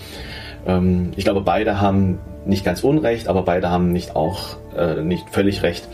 Ähm, 0.66 1.12
ich 1.16 1.24
glaube, 1.24 1.40
beide 1.40 1.80
haben 1.80 2.18
nicht 2.44 2.64
ganz 2.64 2.82
unrecht, 2.82 3.28
aber 3.28 3.42
beide 3.42 3.70
haben 3.70 3.92
nicht 3.92 4.16
auch 4.16 4.56
äh, 4.76 5.02
nicht 5.02 5.30
völlig 5.30 5.62
recht. 5.62 5.88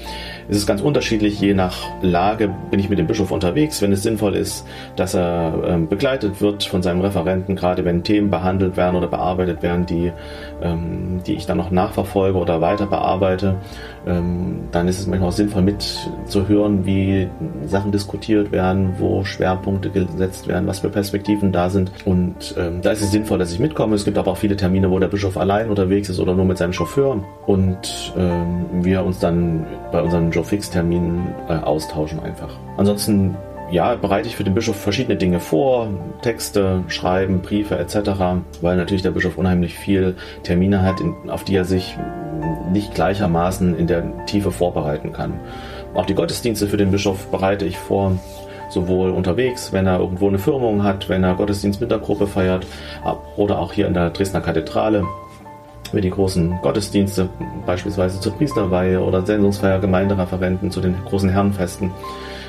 Es 0.50 0.56
ist 0.56 0.66
ganz 0.66 0.80
unterschiedlich, 0.80 1.38
je 1.40 1.52
nach 1.52 1.76
Lage 2.00 2.50
bin 2.70 2.80
ich 2.80 2.88
mit 2.88 2.98
dem 2.98 3.06
Bischof 3.06 3.30
unterwegs, 3.30 3.82
wenn 3.82 3.92
es 3.92 4.02
sinnvoll 4.02 4.34
ist, 4.34 4.64
dass 4.96 5.12
er 5.12 5.62
ähm, 5.66 5.88
begleitet 5.88 6.40
wird 6.40 6.64
von 6.64 6.82
seinem 6.82 7.02
Referenten, 7.02 7.54
gerade 7.54 7.84
wenn 7.84 8.02
Themen 8.02 8.30
behandelt 8.30 8.78
werden 8.78 8.96
oder 8.96 9.08
bearbeitet 9.08 9.62
werden, 9.62 9.84
die, 9.84 10.10
ähm, 10.62 11.20
die 11.26 11.34
ich 11.34 11.44
dann 11.44 11.58
noch 11.58 11.70
nachverfolge 11.70 12.38
oder 12.38 12.62
weiter 12.62 12.86
bearbeite. 12.86 13.56
Ähm, 14.06 14.60
dann 14.72 14.88
ist 14.88 15.00
es 15.00 15.06
manchmal 15.06 15.28
auch 15.28 15.34
sinnvoll 15.34 15.62
mitzuhören, 15.62 16.86
wie 16.86 17.28
Sachen 17.66 17.92
diskutiert 17.92 18.50
werden, 18.50 18.94
wo 18.98 19.24
Schwerpunkte 19.24 19.90
gesetzt 19.90 20.48
werden, 20.48 20.66
was 20.66 20.78
für 20.78 20.88
Perspektiven 20.88 21.52
da 21.52 21.68
sind. 21.68 21.90
Und 22.06 22.54
da 22.56 22.90
ist 22.90 23.02
es 23.02 23.10
sinnvoll, 23.10 23.38
dass 23.38 23.52
ich 23.52 23.58
mitkomme. 23.58 23.94
Es 23.94 24.04
gibt 24.04 24.16
aber 24.16 24.30
auch 24.30 24.36
viele 24.36 24.56
Termine, 24.56 24.90
wo 24.90 24.98
der 24.98 25.08
Bischof 25.08 25.36
allein 25.36 25.68
unterwegs 25.68 26.08
ist 26.08 26.20
oder 26.20 26.34
nur 26.34 26.44
mit 26.44 26.58
seinem 26.58 26.72
Chauffeur 26.72 27.22
und 27.46 28.12
wir 28.72 29.04
uns 29.04 29.18
dann 29.18 29.66
bei 29.92 30.00
unseren 30.02 30.30
Joe 30.30 30.44
Fix-Terminen 30.44 31.34
äh, 31.48 31.54
austauschen 31.54 32.20
einfach. 32.20 32.50
Ansonsten 32.76 33.36
ja, 33.70 33.94
bereite 33.96 34.28
ich 34.28 34.36
für 34.36 34.44
den 34.44 34.54
Bischof 34.54 34.76
verschiedene 34.76 35.16
Dinge 35.16 35.40
vor, 35.40 35.88
Texte, 36.22 36.84
Schreiben, 36.88 37.40
Briefe 37.40 37.78
etc., 37.78 38.10
weil 38.62 38.76
natürlich 38.76 39.02
der 39.02 39.10
Bischof 39.10 39.36
unheimlich 39.36 39.74
viel 39.74 40.16
Termine 40.42 40.82
hat, 40.82 41.02
auf 41.28 41.44
die 41.44 41.54
er 41.54 41.64
sich 41.64 41.96
nicht 42.72 42.94
gleichermaßen 42.94 43.76
in 43.76 43.86
der 43.86 44.26
Tiefe 44.26 44.52
vorbereiten 44.52 45.12
kann. 45.12 45.34
Auch 45.94 46.06
die 46.06 46.14
Gottesdienste 46.14 46.66
für 46.66 46.76
den 46.76 46.90
Bischof 46.90 47.26
bereite 47.26 47.66
ich 47.66 47.76
vor, 47.76 48.18
sowohl 48.70 49.10
unterwegs, 49.10 49.72
wenn 49.72 49.86
er 49.86 49.98
irgendwo 49.98 50.28
eine 50.28 50.38
Firmung 50.38 50.82
hat, 50.82 51.08
wenn 51.08 51.24
er 51.24 51.34
Gottesdienst 51.34 51.80
mit 51.80 51.90
der 51.90 51.98
Gruppe 51.98 52.26
feiert 52.26 52.66
oder 53.36 53.58
auch 53.58 53.72
hier 53.72 53.86
in 53.86 53.94
der 53.94 54.10
Dresdner 54.10 54.40
Kathedrale 54.40 55.04
für 55.88 56.00
die 56.00 56.10
großen 56.10 56.58
Gottesdienste, 56.62 57.28
beispielsweise 57.66 58.20
zur 58.20 58.32
Priesterweihe 58.32 59.00
oder 59.00 59.24
Sendungsfeier 59.24 59.78
Gemeindereferenten 59.78 60.70
zu 60.70 60.80
den 60.80 60.96
großen 61.04 61.30
Herrenfesten, 61.30 61.90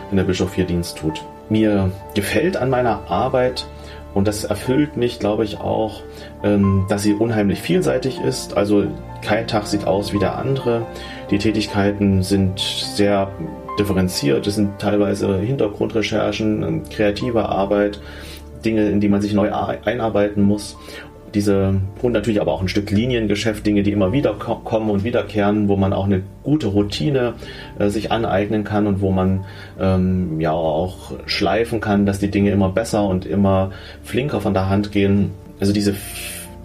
wenn 0.10 0.17
der 0.17 0.24
Bischof 0.24 0.53
hier 0.53 0.65
Dienst 0.65 0.98
tut. 0.98 1.24
Mir 1.50 1.91
gefällt 2.13 2.58
an 2.58 2.69
meiner 2.69 3.10
Arbeit, 3.10 3.65
und 4.13 4.27
das 4.27 4.43
erfüllt 4.43 4.98
mich, 4.98 5.19
glaube 5.19 5.43
ich, 5.43 5.60
auch, 5.60 6.01
ähm, 6.43 6.86
dass 6.89 7.03
sie 7.03 7.13
unheimlich 7.13 7.62
vielseitig 7.62 8.19
ist. 8.19 8.58
Also 8.58 8.88
kein 9.22 9.48
Tag 9.48 9.67
sieht 9.67 9.86
aus 9.86 10.13
wie 10.13 10.19
der 10.19 10.36
andere. 10.38 10.86
Die 11.29 11.38
Tätigkeiten 11.38 12.24
sind 12.24 12.60
sehr 12.60 13.31
differenziert. 13.77 14.48
Es 14.48 14.55
sind 14.55 14.79
teilweise 14.79 15.38
Hintergrundrecherchen, 15.38 16.84
kreative 16.89 17.50
Arbeit, 17.50 18.01
Dinge, 18.65 18.89
in 18.89 19.00
die 19.00 19.10
man 19.10 19.22
sich 19.22 19.34
neu 19.34 19.51
einarbeiten 19.53 20.43
muss 20.43 20.75
diese 21.34 21.80
und 22.02 22.12
natürlich 22.12 22.42
aber 22.42 22.54
auch 22.54 22.62
ein 22.62 22.68
Stück 22.68 22.92
Liniengeschäft, 22.92 23.66
Dinge, 23.66 23.84
die 23.84 23.92
immer 23.92 24.12
wieder 24.12 24.34
kommen 24.34 24.90
und 24.90 25.04
wiederkehren, 25.04 25.68
wo 25.68 25.76
man 25.76 25.94
auch 25.94 26.06
eine 26.06 26.22
gute 26.44 26.68
Routine 26.68 27.34
äh, 27.78 27.90
sich 27.90 28.12
aneignen 28.12 28.64
kann 28.64 28.88
und 28.88 29.02
wo 29.02 29.12
man 29.12 29.46
ähm, 29.80 30.40
ja 30.40 30.52
auch 30.52 31.14
schleifen 31.26 31.80
kann, 31.80 32.06
dass 32.06 32.20
die 32.20 32.32
Dinge 32.32 32.52
immer 32.52 32.70
besser 32.70 33.04
und 33.06 33.26
immer 33.26 33.72
flinker 34.04 34.42
von 34.42 34.54
der 34.54 34.70
Hand 34.70 34.92
gehen. 34.92 35.32
Also 35.60 35.74
diese 35.74 35.96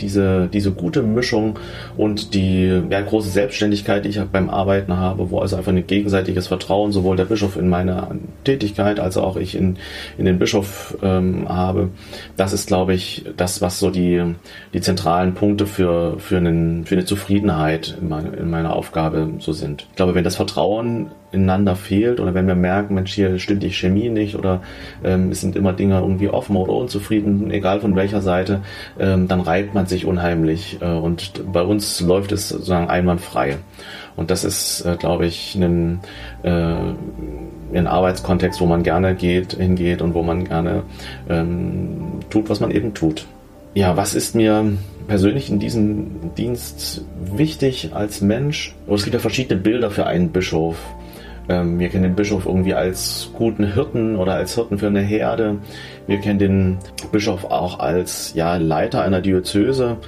diese, 0.01 0.49
diese 0.53 0.73
gute 0.73 1.03
Mischung 1.03 1.59
und 1.97 2.35
die 2.35 2.83
ja, 2.91 3.01
große 3.01 3.31
Selbstständigkeit, 3.31 4.05
die 4.05 4.11
ich 4.11 4.21
beim 4.21 4.51
Arbeiten 4.51 4.97
habe, 4.97 5.31
wo 5.31 5.41
also 5.41 5.57
einfach 5.57 5.73
ein 5.73 5.87
gegenseitiges 5.87 6.49
Vertrauen 6.49 6.93
sowohl 6.93 7.17
der 7.17 7.25
Bischof 7.25 7.57
in 7.57 7.69
meine 7.69 8.09
Tätigkeit 8.45 9.01
als 9.01 9.17
auch 9.17 9.37
ich 9.37 9.55
in, 9.55 9.77
in 10.19 10.25
den 10.25 10.39
Bischof 10.39 10.97
ähm, 11.03 11.49
habe, 11.49 11.91
das 12.37 12.53
ist, 12.53 12.67
glaube 12.67 12.95
ich, 12.95 13.25
das, 13.37 13.61
was 13.61 13.79
so 13.79 13.91
die, 13.91 14.35
die 14.73 14.81
zentralen 14.81 15.35
Punkte 15.35 15.67
für, 15.67 16.19
für, 16.19 16.37
einen, 16.37 16.85
für 16.85 16.95
eine 16.95 17.05
Zufriedenheit 17.05 17.97
in, 18.01 18.09
meine, 18.09 18.31
in 18.31 18.51
meiner 18.51 18.75
Aufgabe 18.75 19.35
so 19.39 19.53
sind. 19.53 19.87
Ich 19.91 19.97
glaube, 19.97 20.15
wenn 20.15 20.25
das 20.25 20.37
Vertrauen 20.37 21.11
ineinander 21.35 21.77
fehlt 21.77 22.21
oder 22.21 22.33
wenn 22.35 22.47
wir 22.47 22.55
merken, 22.55 22.95
Mensch, 22.95 23.13
hier 23.13 23.39
stimmt 23.39 23.63
die 23.63 23.71
Chemie 23.71 24.09
nicht 24.09 24.37
oder 24.37 24.63
ähm, 25.05 25.31
es 25.31 25.41
sind 25.41 25.57
immer 25.57 25.73
Dinge 25.73 25.99
irgendwie 25.99 26.29
offen 26.29 26.57
oder 26.57 26.73
unzufrieden, 26.73 27.51
egal 27.51 27.81
von 27.81 27.97
welcher 27.97 28.23
Seite, 28.23 28.63
ähm, 28.99 29.29
dann 29.29 29.41
reibt 29.41 29.75
man 29.75 29.87
sich 29.87 30.07
unheimlich 30.07 30.79
äh, 30.81 30.87
und 30.87 31.53
bei 31.53 31.63
uns 31.63 32.01
läuft 32.01 32.33
es 32.33 32.49
sozusagen 32.49 32.89
einwandfrei. 32.89 33.59
Und 34.17 34.31
das 34.31 34.45
ist, 34.45 34.83
äh, 34.83 34.97
glaube 34.97 35.27
ich, 35.27 35.55
ein, 35.57 36.01
äh, 36.43 36.51
ein 37.75 37.87
Arbeitskontext, 37.87 38.61
wo 38.61 38.67
man 38.67 38.83
gerne 38.83 39.15
geht, 39.15 39.55
hingeht 39.55 40.03
und 40.03 40.15
wo 40.15 40.23
man 40.23 40.45
gerne 40.45 40.85
ähm, 41.29 42.21
tut, 42.31 42.49
was 42.49 42.61
man 42.61 42.71
eben 42.71 42.95
tut. 42.95 43.27
Ja, 43.75 43.97
was 43.97 44.15
ist 44.15 44.37
mir 44.37 44.65
persönlich 45.09 45.51
in 45.51 45.59
diesem 45.59 46.35
Dienst 46.37 47.05
wichtig 47.35 47.91
als 47.93 48.21
Mensch? 48.21 48.75
Oh, 48.87 48.95
es 48.95 49.03
gibt 49.03 49.15
ja 49.15 49.21
verschiedene 49.21 49.61
Bilder 49.61 49.91
für 49.91 50.07
einen 50.07 50.31
Bischof. 50.31 50.77
Ähm, 51.49 51.79
wir 51.79 51.89
kennen 51.89 52.05
den 52.05 52.15
Bischof 52.15 52.47
irgendwie 52.47 52.75
als 52.75 53.31
guten 53.35 53.73
Hirten 53.73 54.17
oder 54.17 54.35
als 54.35 54.55
Hirten 54.55 54.79
für 54.79 54.87
eine 54.87 55.01
Herde. 55.01 55.57
Wir 56.07 56.19
kennen 56.19 56.39
den 56.39 56.79
Bischof 57.13 57.45
auch 57.45 57.79
als 57.81 58.33
ja, 58.35 58.57
Leiter 58.57 59.03
einer 59.03 59.21
Diözese. 59.21 59.99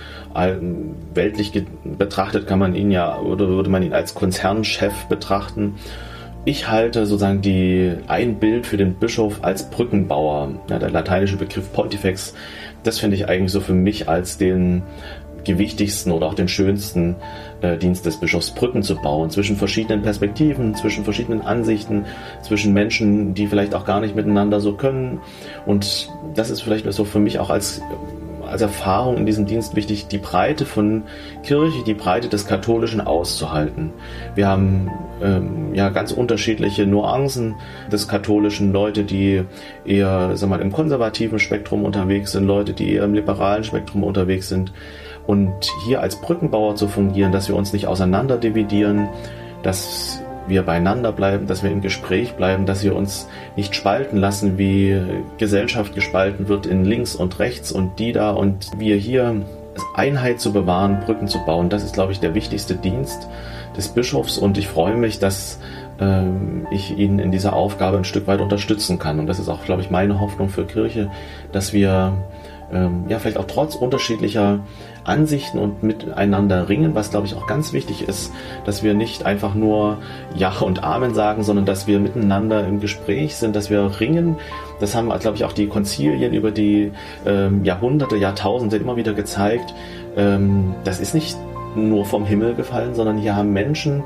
Weltlich 1.15 1.53
betrachtet 1.85 2.47
kann 2.47 2.59
man 2.59 2.75
ihn 2.75 2.91
ja 2.91 3.19
oder 3.19 3.49
würde 3.49 3.71
man 3.71 3.83
ihn 3.83 3.93
als 3.93 4.15
Konzernchef 4.15 5.07
betrachten. 5.07 5.75
Ich 6.45 6.69
halte 6.69 7.07
sozusagen 7.07 7.41
die, 7.41 7.93
ein 8.07 8.39
Bild 8.39 8.67
für 8.67 8.77
den 8.77 8.95
Bischof 8.95 9.43
als 9.43 9.69
Brückenbauer. 9.69 10.51
Ja, 10.71 10.79
der 10.79 10.91
lateinische 10.91 11.37
Begriff 11.37 11.73
Pontifex, 11.73 12.35
das 12.85 13.01
finde 13.01 13.17
ich 13.17 13.29
eigentlich 13.29 13.51
so 13.51 13.61
für 13.61 13.73
mich 13.73 14.09
als 14.09 14.39
den 14.39 14.83
gewichtigsten 15.47 16.13
oder 16.13 16.27
auch 16.27 16.35
den 16.35 16.49
schönsten 16.49 17.17
äh, 17.63 17.79
Dienst 17.79 18.05
des 18.05 18.19
Bischofs 18.19 18.51
Brücken 18.51 18.83
zu 18.83 18.97
bauen 18.97 19.31
zwischen 19.31 19.57
verschiedenen 19.57 20.03
Perspektiven, 20.03 20.75
zwischen 20.75 21.05
verschiedenen 21.05 21.41
Ansichten, 21.41 22.05
zwischen 22.43 22.75
Menschen, 22.75 23.35
die 23.35 23.47
vielleicht 23.47 23.75
auch 23.75 23.87
gar 23.87 24.01
nicht 24.01 24.15
miteinander 24.15 24.61
so 24.61 24.75
können. 24.75 25.21
Und 25.65 26.11
das 26.35 26.51
ist 26.51 26.61
vielleicht 26.61 26.93
so 26.93 27.05
für 27.05 27.21
mich 27.21 27.39
auch 27.39 27.51
als 27.51 27.81
als 28.47 28.63
Erfahrung 28.63 29.17
in 29.17 29.27
diesem 29.27 29.47
Dienst 29.47 29.77
wichtig, 29.77 30.07
die 30.09 30.19
Breite 30.19 30.65
von 30.65 31.03
Kirche, 31.43 31.83
die 31.85 31.95
Breite 31.95 32.29
des 32.29 32.47
Katholischen 32.47 33.01
auszuhalten. 33.01 33.93
Wir 34.35 34.49
haben 34.49 34.91
ähm, 35.23 35.75
ja 35.75 35.89
ganz 35.91 36.13
unterschiedliche 36.13 36.87
Nuancen 36.87 37.57
des 37.91 38.09
Katholischen, 38.09 38.73
Leute, 38.73 39.05
die 39.05 39.43
eher 39.85 40.37
sag 40.37 40.49
mal, 40.49 40.61
im 40.61 40.73
konservativen 40.73 41.39
Spektrum 41.39 41.85
unterwegs 41.85 42.33
sind, 42.33 42.47
Leute, 42.47 42.73
die 42.73 42.93
eher 42.93 43.05
im 43.05 43.15
liberalen 43.15 43.65
Spektrum 43.65 44.05
unterwegs 44.05 44.49
sind 44.49 44.73
und 45.27 45.53
hier 45.85 46.01
als 46.01 46.17
Brückenbauer 46.17 46.77
zu 46.77 46.89
fungieren, 46.89 47.33
dass 47.33 47.49
wir 47.49 47.57
uns 47.57 47.73
nicht 47.73 47.87
auseinander 47.87 48.37
dividieren, 48.37 49.09
dass 49.63 50.23
wir 50.49 50.63
beieinander 50.63 51.13
bleiben, 51.13 51.47
dass 51.47 51.63
wir 51.63 51.71
im 51.71 51.81
Gespräch 51.81 52.35
bleiben, 52.35 52.67
dass 52.67 52.85
wir 52.85 52.95
uns 52.95 53.29
nicht 53.57 53.75
spalten 53.75 54.17
lassen, 54.17 54.59
wie 54.59 55.01
Gesellschaft 55.39 55.95
gespalten 55.95 56.49
wird 56.49 56.67
in 56.67 56.85
links 56.85 57.17
und 57.17 57.39
rechts 57.39 57.73
und 57.73 57.99
die 57.99 58.13
da 58.13 58.31
und 58.31 58.71
wir 58.79 58.97
hier 58.97 59.43
Einheit 59.95 60.41
zu 60.41 60.53
bewahren, 60.53 61.01
Brücken 61.05 61.29
zu 61.29 61.39
bauen. 61.45 61.69
Das 61.69 61.83
ist, 61.83 61.95
glaube 61.95 62.13
ich, 62.13 62.21
der 62.21 62.35
wichtigste 62.35 62.75
Dienst 62.75 63.29
des 63.77 63.89
Bischofs 63.89 64.39
und 64.39 64.57
ich 64.57 64.69
freue 64.69 64.97
mich, 64.97 65.19
dass 65.19 65.59
ähm, 66.01 66.67
ich 66.71 66.97
ihn 66.97 67.19
in 67.19 67.31
dieser 67.31 67.53
Aufgabe 67.53 67.97
ein 67.97 68.05
Stück 68.05 68.27
weit 68.27 68.41
unterstützen 68.41 68.99
kann. 68.99 69.19
Und 69.19 69.27
das 69.27 69.39
ist 69.39 69.49
auch, 69.49 69.65
glaube 69.65 69.83
ich, 69.83 69.91
meine 69.91 70.21
Hoffnung 70.21 70.49
für 70.49 70.65
Kirche, 70.65 71.11
dass 71.53 71.73
wir 71.73 72.13
ähm, 72.73 73.05
ja 73.09 73.19
vielleicht 73.19 73.39
auch 73.39 73.47
trotz 73.47 73.75
unterschiedlicher 73.75 74.61
Ansichten 75.05 75.59
und 75.59 75.83
miteinander 75.83 76.69
ringen, 76.69 76.95
was 76.95 77.11
glaube 77.11 77.27
ich 77.27 77.35
auch 77.35 77.47
ganz 77.47 77.73
wichtig 77.73 78.09
ist, 78.09 78.33
dass 78.65 78.83
wir 78.83 78.95
nicht 78.95 79.25
einfach 79.25 79.55
nur 79.55 79.99
Ja 80.35 80.53
und 80.61 80.83
Amen 80.83 81.15
sagen, 81.15 81.43
sondern 81.43 81.65
dass 81.65 81.87
wir 81.87 82.01
miteinander 82.01 82.67
im 82.67 82.81
Gespräch 82.81 83.37
sind, 83.37 83.55
dass 83.55 83.71
wir 83.71 84.01
ringen. 84.01 84.37
Das 84.81 84.95
haben, 84.95 85.09
glaube 85.21 85.37
ich, 85.37 85.45
auch 85.45 85.53
die 85.53 85.69
Konzilien 85.69 86.35
über 86.35 86.51
die 86.51 86.93
ähm, 87.25 87.65
Jahrhunderte, 87.65 88.17
Jahrtausende 88.17 88.77
immer 88.77 88.97
wieder 88.97 89.15
gezeigt. 89.15 89.75
Ähm, 90.17 90.75
das 90.85 91.01
ist 91.01 91.15
nicht 91.15 91.37
nur 91.77 92.05
vom 92.05 92.25
Himmel 92.25 92.55
gefallen, 92.55 92.95
sondern 92.95 93.19
hier 93.19 93.37
haben 93.37 93.53
Menschen 93.53 94.03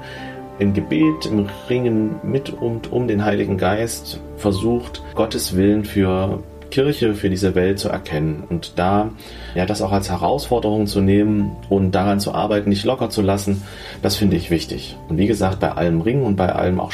im 0.58 0.74
Gebet, 0.74 1.26
im 1.26 1.46
Ringen 1.70 2.16
mit 2.22 2.50
und 2.50 2.92
um 2.92 3.08
den 3.08 3.24
Heiligen 3.24 3.56
Geist 3.56 4.20
versucht, 4.36 5.02
Gottes 5.14 5.56
Willen 5.56 5.84
für 5.84 6.42
Kirche 6.70 7.14
für 7.14 7.30
diese 7.30 7.54
Welt 7.54 7.78
zu 7.78 7.88
erkennen 7.88 8.44
und 8.48 8.72
da 8.76 9.10
ja 9.54 9.66
das 9.66 9.82
auch 9.82 9.92
als 9.92 10.10
Herausforderung 10.10 10.86
zu 10.86 11.00
nehmen 11.00 11.56
und 11.68 11.92
daran 11.92 12.20
zu 12.20 12.32
arbeiten, 12.32 12.68
nicht 12.70 12.84
locker 12.84 13.10
zu 13.10 13.22
lassen, 13.22 13.62
das 14.02 14.16
finde 14.16 14.36
ich 14.36 14.50
wichtig. 14.50 14.96
Und 15.08 15.18
wie 15.18 15.26
gesagt, 15.26 15.60
bei 15.60 15.72
allem 15.72 16.00
Ringen 16.00 16.22
und 16.22 16.36
bei 16.36 16.52
allem 16.52 16.80
auch 16.80 16.92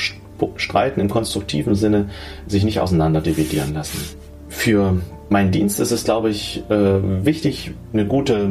Streiten 0.56 1.00
im 1.00 1.08
konstruktiven 1.08 1.74
Sinne 1.74 2.10
sich 2.46 2.64
nicht 2.64 2.80
auseinander 2.80 3.20
dividieren 3.20 3.74
lassen. 3.74 4.00
Für 4.48 4.94
meinen 5.28 5.50
Dienst 5.50 5.80
ist 5.80 5.90
es, 5.90 6.04
glaube 6.04 6.30
ich, 6.30 6.62
äh, 6.70 7.24
wichtig, 7.24 7.72
eine 7.92 8.06
gute 8.06 8.48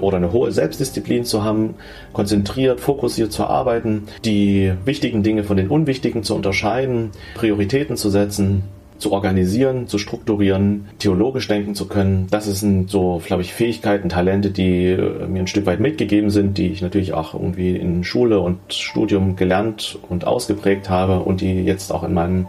oder 0.00 0.16
eine 0.16 0.32
hohe 0.32 0.52
Selbstdisziplin 0.52 1.24
zu 1.24 1.44
haben, 1.44 1.74
konzentriert, 2.12 2.80
fokussiert 2.80 3.32
zu 3.32 3.44
arbeiten, 3.44 4.04
die 4.24 4.72
wichtigen 4.84 5.22
Dinge 5.22 5.44
von 5.44 5.56
den 5.56 5.68
unwichtigen 5.68 6.22
zu 6.22 6.34
unterscheiden, 6.34 7.10
Prioritäten 7.34 7.96
zu 7.96 8.10
setzen 8.10 8.64
zu 8.98 9.12
organisieren, 9.12 9.88
zu 9.88 9.98
strukturieren, 9.98 10.86
theologisch 10.98 11.48
denken 11.48 11.74
zu 11.74 11.86
können. 11.86 12.26
Das 12.30 12.46
sind 12.46 12.90
so, 12.90 13.20
glaube 13.24 13.42
ich, 13.42 13.52
Fähigkeiten, 13.52 14.08
Talente, 14.08 14.50
die 14.50 14.86
äh, 14.86 15.26
mir 15.26 15.40
ein 15.40 15.46
Stück 15.46 15.66
weit 15.66 15.80
mitgegeben 15.80 16.30
sind, 16.30 16.58
die 16.58 16.68
ich 16.68 16.80
natürlich 16.80 17.12
auch 17.12 17.34
irgendwie 17.34 17.76
in 17.76 18.04
Schule 18.04 18.40
und 18.40 18.58
Studium 18.72 19.36
gelernt 19.36 19.98
und 20.08 20.26
ausgeprägt 20.26 20.88
habe 20.88 21.20
und 21.20 21.40
die 21.40 21.64
jetzt 21.64 21.92
auch 21.92 22.04
in 22.04 22.14
meinem, 22.14 22.46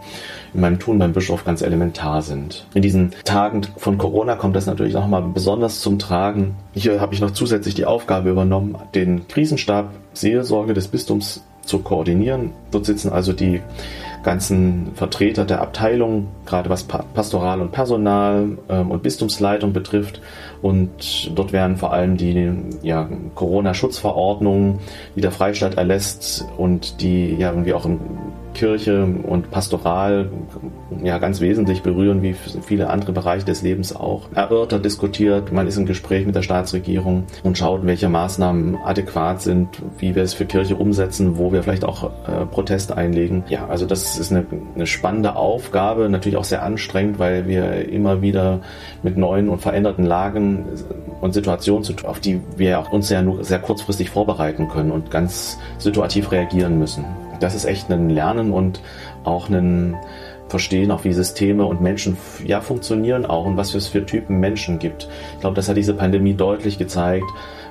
in 0.54 0.60
meinem 0.60 0.78
Tun 0.78 0.98
beim 0.98 1.12
Bischof 1.12 1.44
ganz 1.44 1.62
elementar 1.62 2.22
sind. 2.22 2.66
In 2.74 2.82
diesen 2.82 3.10
Tagen 3.24 3.62
von 3.76 3.98
Corona 3.98 4.36
kommt 4.36 4.56
das 4.56 4.66
natürlich 4.66 4.94
nochmal 4.94 5.22
besonders 5.22 5.80
zum 5.80 5.98
Tragen. 5.98 6.54
Hier 6.74 7.00
habe 7.00 7.12
ich 7.12 7.20
noch 7.20 7.32
zusätzlich 7.32 7.74
die 7.74 7.86
Aufgabe 7.86 8.30
übernommen, 8.30 8.76
den 8.94 9.26
Krisenstab 9.28 9.90
Seelsorge 10.12 10.74
des 10.74 10.88
Bistums 10.88 11.42
zu 11.62 11.80
koordinieren. 11.80 12.52
Dort 12.70 12.86
sitzen 12.86 13.10
also 13.10 13.32
die 13.32 13.60
ganzen 14.26 14.90
Vertreter 14.94 15.44
der 15.44 15.62
Abteilung, 15.62 16.26
gerade 16.46 16.68
was 16.68 16.82
Pastoral 16.82 17.60
und 17.60 17.70
Personal 17.70 18.58
ähm, 18.68 18.90
und 18.90 19.02
Bistumsleitung 19.04 19.72
betrifft. 19.72 20.20
Und 20.60 21.30
dort 21.34 21.52
werden 21.52 21.76
vor 21.76 21.92
allem 21.92 22.16
die 22.16 22.50
ja, 22.82 23.08
Corona-Schutzverordnungen, 23.36 24.80
die 25.14 25.20
der 25.20 25.30
Freistaat 25.30 25.76
erlässt 25.76 26.44
und 26.58 27.00
die 27.00 27.36
ja 27.36 27.50
irgendwie 27.50 27.72
auch 27.72 27.86
im 27.86 28.00
Kirche 28.54 29.04
und 29.04 29.50
Pastoral 29.50 30.30
ja 31.02 31.18
ganz 31.18 31.40
wesentlich 31.40 31.82
berühren, 31.82 32.22
wie 32.22 32.32
viele 32.32 32.90
andere 32.90 33.12
Bereiche 33.12 33.44
des 33.44 33.62
Lebens 33.62 33.94
auch. 33.94 34.22
Erörtert, 34.34 34.84
diskutiert, 34.84 35.52
man 35.52 35.66
ist 35.66 35.76
im 35.76 35.86
Gespräch 35.86 36.26
mit 36.26 36.34
der 36.34 36.42
Staatsregierung 36.42 37.24
und 37.42 37.58
schaut, 37.58 37.84
welche 37.84 38.08
Maßnahmen 38.08 38.76
adäquat 38.84 39.42
sind, 39.42 39.68
wie 39.98 40.14
wir 40.14 40.22
es 40.22 40.34
für 40.34 40.46
Kirche 40.46 40.76
umsetzen, 40.76 41.38
wo 41.38 41.52
wir 41.52 41.62
vielleicht 41.62 41.84
auch 41.84 42.04
äh, 42.04 42.46
Proteste 42.46 42.96
einlegen. 42.96 43.44
Ja, 43.48 43.66
also 43.66 43.86
das 43.86 44.18
ist 44.18 44.32
eine, 44.32 44.46
eine 44.74 44.86
spannende 44.86 45.36
Aufgabe, 45.36 46.08
natürlich 46.08 46.36
auch 46.36 46.44
sehr 46.44 46.62
anstrengend, 46.62 47.18
weil 47.18 47.46
wir 47.46 47.88
immer 47.88 48.22
wieder 48.22 48.60
mit 49.02 49.16
neuen 49.16 49.48
und 49.48 49.60
veränderten 49.60 50.04
Lagen 50.04 50.64
und 51.20 51.34
Situationen, 51.34 51.84
auf 52.04 52.20
die 52.20 52.40
wir 52.56 52.84
uns 52.90 53.10
ja 53.10 53.22
nur 53.22 53.44
sehr 53.44 53.58
kurzfristig 53.58 54.10
vorbereiten 54.10 54.68
können 54.68 54.90
und 54.90 55.10
ganz 55.10 55.58
situativ 55.78 56.32
reagieren 56.32 56.78
müssen 56.78 57.04
das 57.40 57.54
ist 57.54 57.64
echt 57.64 57.90
ein 57.90 58.10
Lernen 58.10 58.52
und 58.52 58.80
auch 59.24 59.48
ein 59.48 59.96
Verstehen, 60.48 60.92
auch 60.92 61.02
wie 61.04 61.12
Systeme 61.12 61.66
und 61.66 61.80
Menschen 61.80 62.16
ja 62.44 62.60
funktionieren 62.60 63.26
auch 63.26 63.46
und 63.46 63.56
was 63.56 63.74
es 63.74 63.88
für 63.88 64.06
Typen 64.06 64.38
Menschen 64.38 64.78
gibt. 64.78 65.08
Ich 65.34 65.40
glaube, 65.40 65.56
das 65.56 65.68
hat 65.68 65.76
diese 65.76 65.94
Pandemie 65.94 66.34
deutlich 66.34 66.78
gezeigt. 66.78 67.26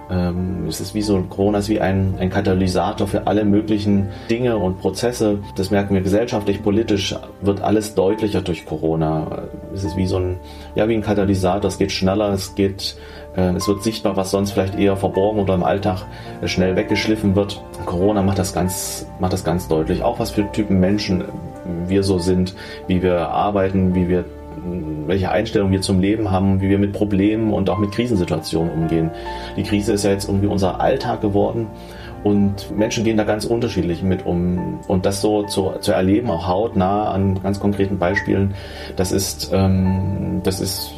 Ähm, 0.10 0.65
es 0.67 0.81
ist 0.81 0.93
wie 0.93 1.01
so, 1.01 1.22
Corona 1.24 1.60
ist 1.60 1.69
wie 1.69 1.79
ein, 1.79 2.15
ein 2.19 2.29
Katalysator 2.29 3.07
für 3.07 3.27
alle 3.27 3.45
möglichen 3.45 4.10
Dinge 4.29 4.57
und 4.57 4.79
Prozesse. 4.79 5.39
Das 5.55 5.72
merken 5.72 5.95
wir 5.95 6.01
gesellschaftlich, 6.01 6.62
politisch 6.62 7.15
wird 7.41 7.62
alles 7.62 7.95
deutlicher 7.95 8.41
durch 8.41 8.65
Corona. 8.65 9.48
Es 9.74 9.84
ist 9.84 9.95
wie 9.95 10.05
so 10.05 10.17
ein, 10.17 10.38
ja, 10.75 10.88
wie 10.88 10.95
ein 10.95 11.01
Katalysator. 11.01 11.69
Es 11.69 11.77
geht 11.77 11.91
schneller, 11.91 12.34
es 12.34 12.55
geht 12.55 12.98
es 13.42 13.68
wird 13.68 13.84
sichtbar, 13.84 14.15
was 14.15 14.32
sonst 14.32 14.51
vielleicht 14.51 14.77
eher 14.77 14.96
verborgen 14.96 15.39
oder 15.39 15.54
im 15.54 15.63
Alltag 15.63 16.06
äh, 16.42 16.48
schnell 16.48 16.75
weggeschliffen 16.75 17.36
wird. 17.36 17.62
Corona 17.86 18.22
macht 18.22 18.39
das 18.39 18.54
ganz, 18.54 19.08
macht 19.20 19.34
das 19.34 19.44
ganz 19.44 19.68
deutlich. 19.68 20.04
Auch 20.04 20.20
was 20.20 20.32
für 20.32 20.50
Typen 20.51 20.80
Menschen 20.80 21.25
wir 21.88 22.04
so 22.04 22.20
sind, 22.20 22.56
wie 22.88 23.01
wir 23.01 23.30
arbeiten, 23.30 23.96
wie 23.96 24.08
wir 24.08 24.25
welche 25.06 25.30
Einstellung 25.30 25.72
wir 25.72 25.82
zum 25.82 26.00
Leben 26.00 26.32
haben, 26.32 26.62
wie 26.62 26.70
wir 26.70 26.80
mit 26.80 26.94
Problemen 26.94 27.54
und 27.54 27.70
auch 27.70 27.77
mit 27.77 27.92
Krisensituationen 27.92 28.72
umgehen. 28.72 29.12
Die 29.58 29.63
Krise 29.63 29.94
ist 29.94 30.06
ja 30.06 30.12
jetzt 30.12 30.27
irgendwie 30.27 30.48
unser 30.48 30.80
Alltag 30.80 31.22
geworden 31.22 31.68
und 32.24 32.75
Menschen 32.75 33.04
gehen 33.04 33.18
da 33.18 33.24
ganz 33.24 33.46
unterschiedlich 33.46 34.01
mit 34.01 34.25
um. 34.25 34.80
Und 34.88 35.06
das 35.06 35.22
so 35.22 35.44
zu, 35.44 35.74
zu 35.80 35.92
erleben, 35.92 36.32
auch 36.32 36.48
hautnah 36.48 37.12
an 37.12 37.39
ganz 37.44 37.60
konkreten 37.60 38.00
Beispielen, 38.00 38.56
das 38.96 39.12
ist, 39.12 39.51
ähm, 39.54 40.42
das 40.44 40.60
ist 40.60 40.94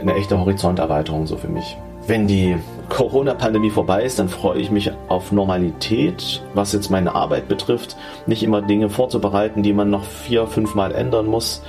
eine 0.00 0.14
echte 0.14 0.38
Horizonterweiterung 0.38 1.26
so 1.26 1.36
für 1.36 1.48
mich. 1.48 1.76
Wenn 2.06 2.28
die 2.28 2.56
Corona-Pandemie 2.88 3.70
vorbei 3.70 4.04
ist, 4.04 4.20
dann 4.20 4.28
freue 4.28 4.60
ich 4.60 4.70
mich 4.70 4.92
auf 5.08 5.32
Normalität, 5.32 6.40
was 6.54 6.72
jetzt 6.72 6.88
meine 6.88 7.16
Arbeit 7.16 7.48
betrifft. 7.48 7.96
Nicht 8.26 8.44
immer 8.44 8.62
Dinge 8.62 8.90
vorzubereiten, 8.90 9.64
die 9.64 9.72
man 9.72 9.90
noch 9.90 10.04
vier, 10.04 10.46
fünf 10.46 10.76
Mal 10.76 10.92
ändern 10.92 11.26
muss, 11.26 11.62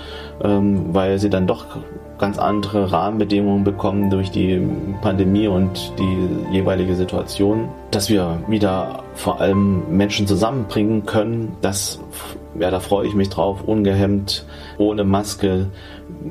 ähm, 0.44 0.94
weil 0.94 1.18
sie 1.18 1.32
dann 1.32 1.48
doch 1.48 1.66
ganz 2.20 2.38
andere 2.38 2.92
Rahmenbedingungen 2.92 3.64
bekommen 3.64 4.12
durch 4.12 4.30
die 4.30 4.62
Pandemie 5.02 5.48
und 5.48 5.94
die 5.98 6.56
jeweilige 6.56 6.96
Situation. 6.96 7.70
Dass 7.90 8.10
wir 8.10 8.40
wieder 8.48 9.04
vor 9.16 9.42
allem 9.42 9.98
Menschen 9.98 10.28
zusammenbringen 10.28 11.06
können, 11.06 11.58
das, 11.62 12.00
ja, 12.60 12.72
da 12.72 12.80
freue 12.80 13.08
ich 13.08 13.14
mich 13.14 13.30
drauf, 13.30 13.64
ungehemmt, 13.66 14.46
ohne 14.78 15.04
Maske, 15.04 15.68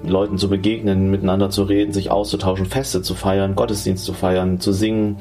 Leuten 0.05 0.39
zu 0.39 0.49
begegnen, 0.49 1.11
miteinander 1.11 1.51
zu 1.51 1.63
reden, 1.63 1.93
sich 1.93 2.11
auszutauschen, 2.11 2.67
Feste 2.67 3.03
zu 3.03 3.15
feiern, 3.15 3.55
Gottesdienst 3.55 4.05
zu 4.05 4.13
feiern, 4.13 4.61
zu 4.61 4.73
singen. 4.73 5.19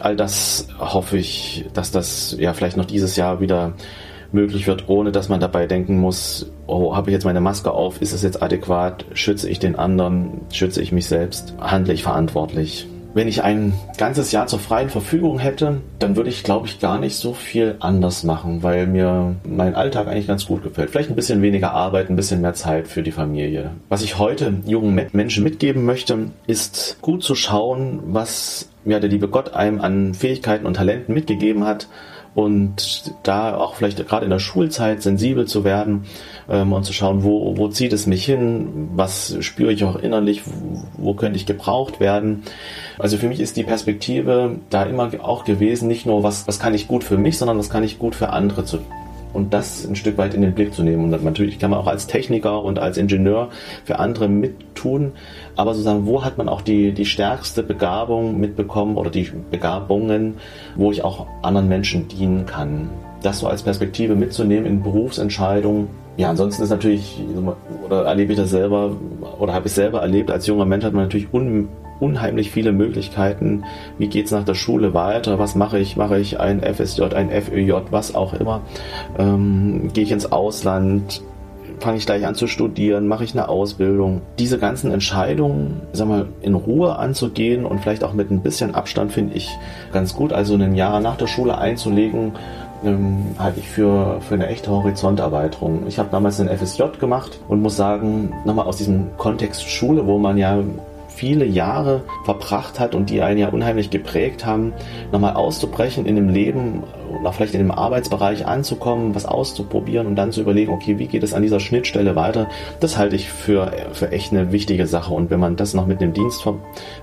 All 0.00 0.16
das 0.16 0.68
hoffe 0.78 1.18
ich, 1.18 1.66
dass 1.74 1.90
das 1.90 2.36
ja 2.38 2.52
vielleicht 2.52 2.76
noch 2.76 2.86
dieses 2.86 3.16
Jahr 3.16 3.40
wieder 3.40 3.74
möglich 4.32 4.66
wird, 4.66 4.88
ohne 4.88 5.12
dass 5.12 5.28
man 5.28 5.40
dabei 5.40 5.66
denken 5.66 5.98
muss, 5.98 6.50
oh, 6.66 6.94
habe 6.94 7.10
ich 7.10 7.14
jetzt 7.14 7.24
meine 7.24 7.40
Maske 7.40 7.72
auf, 7.72 8.00
ist 8.00 8.12
es 8.12 8.22
jetzt 8.22 8.42
adäquat, 8.42 9.04
schütze 9.12 9.48
ich 9.48 9.58
den 9.58 9.76
anderen, 9.76 10.42
schütze 10.52 10.80
ich 10.82 10.92
mich 10.92 11.06
selbst, 11.06 11.54
handle 11.60 11.92
ich 11.92 12.02
verantwortlich. 12.02 12.86
Wenn 13.12 13.26
ich 13.26 13.42
ein 13.42 13.72
ganzes 13.98 14.30
Jahr 14.30 14.46
zur 14.46 14.60
freien 14.60 14.88
Verfügung 14.88 15.40
hätte, 15.40 15.80
dann 15.98 16.14
würde 16.14 16.30
ich, 16.30 16.44
glaube 16.44 16.68
ich, 16.68 16.78
gar 16.78 17.00
nicht 17.00 17.16
so 17.16 17.32
viel 17.34 17.76
anders 17.80 18.22
machen, 18.22 18.62
weil 18.62 18.86
mir 18.86 19.34
mein 19.44 19.74
Alltag 19.74 20.06
eigentlich 20.06 20.28
ganz 20.28 20.46
gut 20.46 20.62
gefällt. 20.62 20.90
Vielleicht 20.90 21.10
ein 21.10 21.16
bisschen 21.16 21.42
weniger 21.42 21.72
Arbeit, 21.72 22.08
ein 22.08 22.16
bisschen 22.16 22.40
mehr 22.40 22.54
Zeit 22.54 22.86
für 22.86 23.02
die 23.02 23.10
Familie. 23.10 23.72
Was 23.88 24.02
ich 24.02 24.18
heute 24.18 24.54
jungen 24.64 25.08
Menschen 25.12 25.42
mitgeben 25.42 25.84
möchte, 25.84 26.30
ist 26.46 26.98
gut 27.00 27.24
zu 27.24 27.34
schauen, 27.34 28.00
was 28.06 28.68
ja, 28.84 29.00
der 29.00 29.10
liebe 29.10 29.28
Gott 29.28 29.54
einem 29.54 29.80
an 29.80 30.14
Fähigkeiten 30.14 30.66
und 30.66 30.74
Talenten 30.74 31.12
mitgegeben 31.12 31.64
hat 31.64 31.88
und 32.34 33.12
da 33.22 33.56
auch 33.56 33.74
vielleicht 33.74 34.06
gerade 34.06 34.24
in 34.24 34.30
der 34.30 34.38
Schulzeit 34.38 35.02
sensibel 35.02 35.46
zu 35.46 35.64
werden 35.64 36.04
ähm, 36.48 36.72
und 36.72 36.84
zu 36.84 36.92
schauen, 36.92 37.24
wo, 37.24 37.56
wo 37.56 37.68
zieht 37.68 37.92
es 37.92 38.06
mich 38.06 38.24
hin, 38.24 38.88
was 38.94 39.36
spüre 39.40 39.72
ich 39.72 39.84
auch 39.84 39.96
innerlich, 39.96 40.42
wo, 40.46 40.82
wo 40.96 41.14
könnte 41.14 41.36
ich 41.36 41.46
gebraucht 41.46 41.98
werden. 41.98 42.44
Also 42.98 43.16
für 43.16 43.26
mich 43.26 43.40
ist 43.40 43.56
die 43.56 43.64
Perspektive 43.64 44.58
da 44.70 44.84
immer 44.84 45.10
auch 45.22 45.44
gewesen, 45.44 45.88
nicht 45.88 46.06
nur 46.06 46.22
was, 46.22 46.46
was 46.46 46.60
kann 46.60 46.74
ich 46.74 46.86
gut 46.86 47.02
für 47.02 47.18
mich, 47.18 47.36
sondern 47.36 47.58
was 47.58 47.70
kann 47.70 47.82
ich 47.82 47.98
gut 47.98 48.14
für 48.14 48.30
andere 48.30 48.64
zu, 48.64 48.78
und 49.32 49.52
das 49.52 49.86
ein 49.86 49.96
Stück 49.96 50.18
weit 50.18 50.34
in 50.34 50.42
den 50.42 50.54
Blick 50.54 50.74
zu 50.74 50.82
nehmen. 50.82 51.04
Und 51.04 51.24
natürlich 51.24 51.58
kann 51.58 51.70
man 51.70 51.80
auch 51.80 51.86
als 51.86 52.06
Techniker 52.06 52.62
und 52.62 52.78
als 52.78 52.98
Ingenieur 52.98 53.50
für 53.84 53.98
andere 53.98 54.28
mittun, 54.28 55.12
aber 55.56 55.74
sozusagen, 55.74 56.06
wo 56.06 56.24
hat 56.24 56.38
man 56.38 56.48
auch 56.48 56.60
die, 56.60 56.92
die 56.92 57.06
stärkste 57.06 57.62
Begabung 57.62 58.40
mitbekommen 58.40 58.96
oder 58.96 59.10
die 59.10 59.30
Begabungen, 59.50 60.34
wo 60.76 60.92
ich 60.92 61.04
auch 61.04 61.26
anderen 61.42 61.68
Menschen 61.68 62.08
dienen 62.08 62.46
kann. 62.46 62.90
Das 63.22 63.40
so 63.40 63.48
als 63.48 63.62
Perspektive 63.62 64.14
mitzunehmen 64.14 64.66
in 64.66 64.82
Berufsentscheidungen. 64.82 65.88
Ja, 66.16 66.30
ansonsten 66.30 66.62
ist 66.62 66.70
natürlich, 66.70 67.22
oder 67.84 68.04
erlebe 68.04 68.32
ich 68.32 68.38
das 68.38 68.50
selber, 68.50 68.96
oder 69.38 69.52
habe 69.52 69.66
ich 69.68 69.72
selber 69.72 70.00
erlebt, 70.00 70.30
als 70.30 70.46
junger 70.46 70.64
Mensch 70.64 70.84
hat 70.84 70.92
man 70.92 71.04
natürlich 71.04 71.32
un, 71.32 71.68
unheimlich 72.00 72.50
viele 72.50 72.72
Möglichkeiten. 72.72 73.64
Wie 73.98 74.08
geht 74.08 74.26
es 74.26 74.32
nach 74.32 74.44
der 74.44 74.54
Schule 74.54 74.94
weiter? 74.94 75.38
Was 75.38 75.54
mache 75.54 75.78
ich? 75.78 75.96
Mache 75.96 76.18
ich 76.18 76.40
ein 76.40 76.60
FSJ, 76.62 77.02
ein 77.14 77.30
FÖJ, 77.30 77.72
was 77.90 78.14
auch 78.14 78.34
immer? 78.34 78.62
Ähm, 79.18 79.90
Gehe 79.92 80.04
ich 80.04 80.12
ins 80.12 80.32
Ausland? 80.32 81.22
Fange 81.78 81.96
ich 81.96 82.04
gleich 82.04 82.26
an 82.26 82.34
zu 82.34 82.46
studieren? 82.46 83.08
Mache 83.08 83.24
ich 83.24 83.32
eine 83.32 83.48
Ausbildung? 83.48 84.20
Diese 84.38 84.58
ganzen 84.58 84.90
Entscheidungen, 84.90 85.80
sag 85.92 86.08
mal, 86.08 86.26
in 86.42 86.54
Ruhe 86.54 86.96
anzugehen 86.96 87.64
und 87.64 87.80
vielleicht 87.80 88.04
auch 88.04 88.12
mit 88.12 88.30
ein 88.30 88.42
bisschen 88.42 88.74
Abstand 88.74 89.12
finde 89.12 89.34
ich 89.34 89.48
ganz 89.92 90.14
gut. 90.14 90.32
Also 90.32 90.54
ein 90.54 90.74
Jahr 90.74 91.00
nach 91.00 91.16
der 91.16 91.26
Schule 91.26 91.56
einzulegen, 91.56 92.32
ähm, 92.84 93.34
halte 93.38 93.60
ich 93.60 93.68
für, 93.68 94.20
für 94.20 94.34
eine 94.34 94.48
echte 94.48 94.70
Horizonterweiterung. 94.70 95.86
Ich 95.86 95.98
habe 95.98 96.08
damals 96.10 96.40
einen 96.40 96.56
FSJ 96.56 96.98
gemacht 96.98 97.38
und 97.48 97.62
muss 97.62 97.76
sagen, 97.76 98.32
nochmal 98.44 98.66
aus 98.66 98.76
diesem 98.76 99.16
Kontext 99.16 99.68
Schule, 99.68 100.06
wo 100.06 100.18
man 100.18 100.38
ja 100.38 100.58
viele 101.20 101.44
Jahre 101.44 102.04
verbracht 102.24 102.80
hat 102.80 102.94
und 102.94 103.10
die 103.10 103.20
einen 103.20 103.38
ja 103.38 103.48
unheimlich 103.50 103.90
geprägt 103.90 104.46
haben, 104.46 104.72
nochmal 105.12 105.34
auszubrechen 105.34 106.06
in 106.06 106.16
dem 106.16 106.30
Leben 106.30 106.82
oder 107.20 107.30
vielleicht 107.34 107.52
in 107.52 107.60
dem 107.60 107.70
Arbeitsbereich 107.70 108.46
anzukommen, 108.46 109.14
was 109.14 109.26
auszuprobieren 109.26 110.06
und 110.06 110.16
dann 110.16 110.32
zu 110.32 110.40
überlegen, 110.40 110.72
okay, 110.72 110.98
wie 110.98 111.08
geht 111.08 111.22
es 111.22 111.34
an 111.34 111.42
dieser 111.42 111.60
Schnittstelle 111.60 112.16
weiter, 112.16 112.48
das 112.80 112.96
halte 112.96 113.16
ich 113.16 113.28
für, 113.28 113.70
für 113.92 114.12
echt 114.12 114.32
eine 114.32 114.50
wichtige 114.50 114.86
Sache. 114.86 115.12
Und 115.12 115.28
wenn 115.28 115.40
man 115.40 115.56
das 115.56 115.74
noch 115.74 115.86
mit 115.86 116.00
einem 116.00 116.14
Dienst 116.14 116.42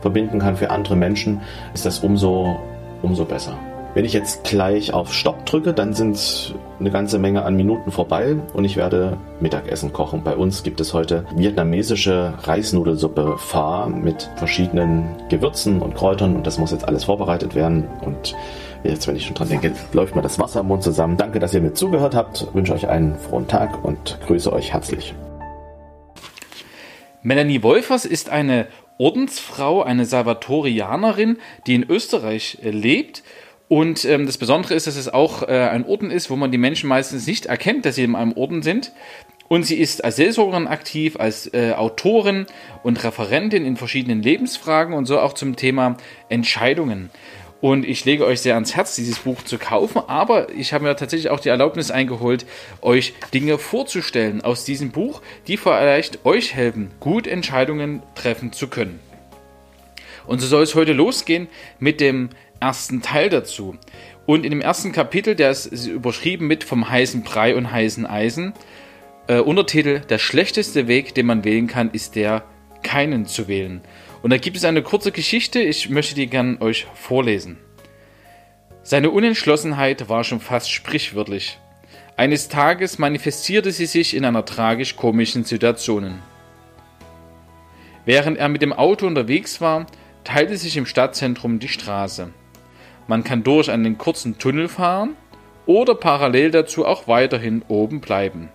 verbinden 0.01 0.39
kann 0.39 0.57
für 0.57 0.71
andere 0.71 0.95
Menschen, 0.95 1.41
ist 1.75 1.85
das 1.85 1.99
umso, 1.99 2.57
umso 3.03 3.23
besser. 3.23 3.55
Wenn 3.97 4.05
ich 4.05 4.13
jetzt 4.13 4.43
gleich 4.43 4.93
auf 4.93 5.11
Stopp 5.11 5.47
drücke, 5.47 5.73
dann 5.73 5.95
sind 5.95 6.53
eine 6.79 6.91
ganze 6.91 7.17
Menge 7.17 7.43
an 7.43 7.55
Minuten 7.55 7.89
vorbei 7.89 8.35
und 8.53 8.63
ich 8.63 8.77
werde 8.77 9.17
Mittagessen 9.39 9.91
kochen. 9.91 10.23
Bei 10.23 10.35
uns 10.35 10.61
gibt 10.61 10.79
es 10.79 10.93
heute 10.93 11.25
vietnamesische 11.35 12.35
Reisnudelsuppe 12.43 13.39
Pho 13.39 13.87
mit 13.89 14.29
verschiedenen 14.35 15.15
Gewürzen 15.29 15.81
und 15.81 15.95
Kräutern 15.95 16.35
und 16.35 16.45
das 16.45 16.59
muss 16.59 16.69
jetzt 16.69 16.87
alles 16.87 17.05
vorbereitet 17.05 17.55
werden 17.55 17.87
und 18.05 18.35
jetzt, 18.83 19.07
wenn 19.07 19.15
ich 19.15 19.25
schon 19.25 19.33
dran 19.33 19.49
denke, 19.49 19.73
läuft 19.93 20.15
mir 20.15 20.21
das 20.21 20.37
Wasser 20.37 20.59
im 20.59 20.67
Mund 20.67 20.83
zusammen. 20.83 21.17
Danke, 21.17 21.39
dass 21.39 21.55
ihr 21.55 21.61
mir 21.61 21.73
zugehört 21.73 22.13
habt, 22.13 22.53
wünsche 22.53 22.75
euch 22.75 22.87
einen 22.87 23.15
frohen 23.15 23.47
Tag 23.47 23.83
und 23.83 24.19
grüße 24.27 24.53
euch 24.53 24.73
herzlich. 24.73 25.15
Melanie 27.23 27.63
Wolfers 27.63 28.05
ist 28.05 28.29
eine 28.29 28.67
Ordensfrau, 28.99 29.81
eine 29.81 30.05
Salvatorianerin, 30.05 31.37
die 31.65 31.73
in 31.75 31.89
Österreich 31.89 32.59
lebt. 32.61 33.23
Und 33.69 34.05
ähm, 34.05 34.25
das 34.25 34.37
Besondere 34.37 34.75
ist, 34.75 34.87
dass 34.87 34.95
es 34.95 35.09
auch 35.09 35.43
äh, 35.43 35.51
ein 35.51 35.85
Orden 35.85 36.09
ist, 36.09 36.29
wo 36.29 36.35
man 36.35 36.51
die 36.51 36.57
Menschen 36.57 36.87
meistens 36.87 37.27
nicht 37.27 37.47
erkennt, 37.47 37.85
dass 37.85 37.95
sie 37.95 38.03
in 38.03 38.15
einem 38.15 38.33
Orden 38.33 38.61
sind. 38.61 38.93
Und 39.49 39.63
sie 39.65 39.77
ist 39.77 40.03
als 40.03 40.17
Seelsorgerin 40.17 40.67
aktiv, 40.67 41.17
als 41.17 41.53
äh, 41.53 41.73
Autorin 41.73 42.45
und 42.83 43.03
Referentin 43.03 43.65
in 43.65 43.77
verschiedenen 43.77 44.21
Lebensfragen 44.21 44.93
und 44.93 45.05
so 45.05 45.19
auch 45.19 45.33
zum 45.33 45.55
Thema 45.55 45.97
Entscheidungen. 46.29 47.09
Und 47.59 47.85
ich 47.85 48.05
lege 48.05 48.25
euch 48.25 48.41
sehr 48.41 48.53
ans 48.53 48.75
Herz, 48.75 48.95
dieses 48.95 49.19
Buch 49.19 49.41
zu 49.43 49.57
kaufen. 49.57 50.01
Aber 50.07 50.51
ich 50.51 50.73
habe 50.73 50.83
mir 50.83 50.95
tatsächlich 50.95 51.31
auch 51.31 51.39
die 51.39 51.49
Erlaubnis 51.49 51.91
eingeholt, 51.91 52.45
euch 52.81 53.13
Dinge 53.33 53.57
vorzustellen 53.57 54.41
aus 54.41 54.63
diesem 54.63 54.91
Buch, 54.91 55.21
die 55.47 55.57
vielleicht 55.57 56.25
euch 56.25 56.53
helfen, 56.53 56.91
gut 56.99 57.25
Entscheidungen 57.25 58.03
treffen 58.15 58.53
zu 58.53 58.67
können. 58.67 58.99
Und 60.27 60.39
so 60.39 60.47
soll 60.47 60.63
es 60.63 60.75
heute 60.75 60.93
losgehen 60.93 61.47
mit 61.79 62.01
dem 62.01 62.29
ersten 62.59 63.01
Teil 63.01 63.29
dazu. 63.29 63.77
Und 64.25 64.45
in 64.45 64.51
dem 64.51 64.61
ersten 64.61 64.91
Kapitel, 64.91 65.35
der 65.35 65.51
ist 65.51 65.87
überschrieben 65.87 66.47
mit 66.47 66.63
vom 66.63 66.89
heißen 66.89 67.23
Brei 67.23 67.55
und 67.55 67.71
heißen 67.71 68.05
Eisen, 68.05 68.53
äh, 69.27 69.39
Untertitel, 69.39 69.99
der 70.01 70.17
schlechteste 70.17 70.87
Weg, 70.87 71.15
den 71.15 71.25
man 71.25 71.43
wählen 71.43 71.67
kann, 71.67 71.91
ist 71.91 72.15
der, 72.15 72.43
keinen 72.83 73.25
zu 73.25 73.47
wählen. 73.47 73.81
Und 74.21 74.31
da 74.31 74.37
gibt 74.37 74.57
es 74.57 74.65
eine 74.65 74.81
kurze 74.81 75.11
Geschichte, 75.11 75.59
ich 75.59 75.89
möchte 75.89 76.15
die 76.15 76.27
gern 76.27 76.61
euch 76.61 76.87
vorlesen. 76.95 77.57
Seine 78.83 79.11
Unentschlossenheit 79.11 80.09
war 80.09 80.23
schon 80.23 80.39
fast 80.39 80.71
sprichwörtlich. 80.71 81.59
Eines 82.15 82.47
Tages 82.47 82.97
manifestierte 82.97 83.71
sie 83.71 83.85
sich 83.85 84.15
in 84.15 84.25
einer 84.25 84.45
tragisch-komischen 84.45 85.43
Situation. 85.43 86.19
Während 88.05 88.37
er 88.37 88.47
mit 88.47 88.61
dem 88.61 88.73
Auto 88.73 89.05
unterwegs 89.05 89.59
war, 89.59 89.85
teilte 90.23 90.57
sich 90.57 90.77
im 90.77 90.85
Stadtzentrum 90.85 91.59
die 91.59 91.67
Straße. 91.67 92.31
Man 93.07 93.23
kann 93.23 93.43
durch 93.43 93.71
einen 93.71 93.97
kurzen 93.97 94.37
Tunnel 94.37 94.67
fahren 94.67 95.15
oder 95.65 95.95
parallel 95.95 96.51
dazu 96.51 96.85
auch 96.85 97.07
weiterhin 97.07 97.63
oben 97.67 98.01
bleiben. 98.01 98.49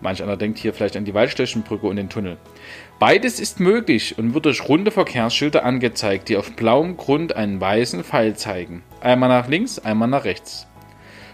Manch 0.00 0.22
einer 0.22 0.36
denkt 0.36 0.58
hier 0.58 0.74
vielleicht 0.74 0.96
an 0.96 1.06
die 1.06 1.14
Waldstechenbrücke 1.14 1.86
und 1.86 1.96
den 1.96 2.10
Tunnel. 2.10 2.36
Beides 2.98 3.40
ist 3.40 3.58
möglich 3.58 4.18
und 4.18 4.34
wird 4.34 4.44
durch 4.44 4.68
runde 4.68 4.90
Verkehrsschilder 4.90 5.64
angezeigt, 5.64 6.28
die 6.28 6.36
auf 6.36 6.54
blauem 6.54 6.96
Grund 6.96 7.34
einen 7.34 7.60
weißen 7.60 8.04
Pfeil 8.04 8.36
zeigen. 8.36 8.82
Einmal 9.00 9.28
nach 9.28 9.48
links, 9.48 9.78
einmal 9.78 10.08
nach 10.08 10.24
rechts. 10.24 10.66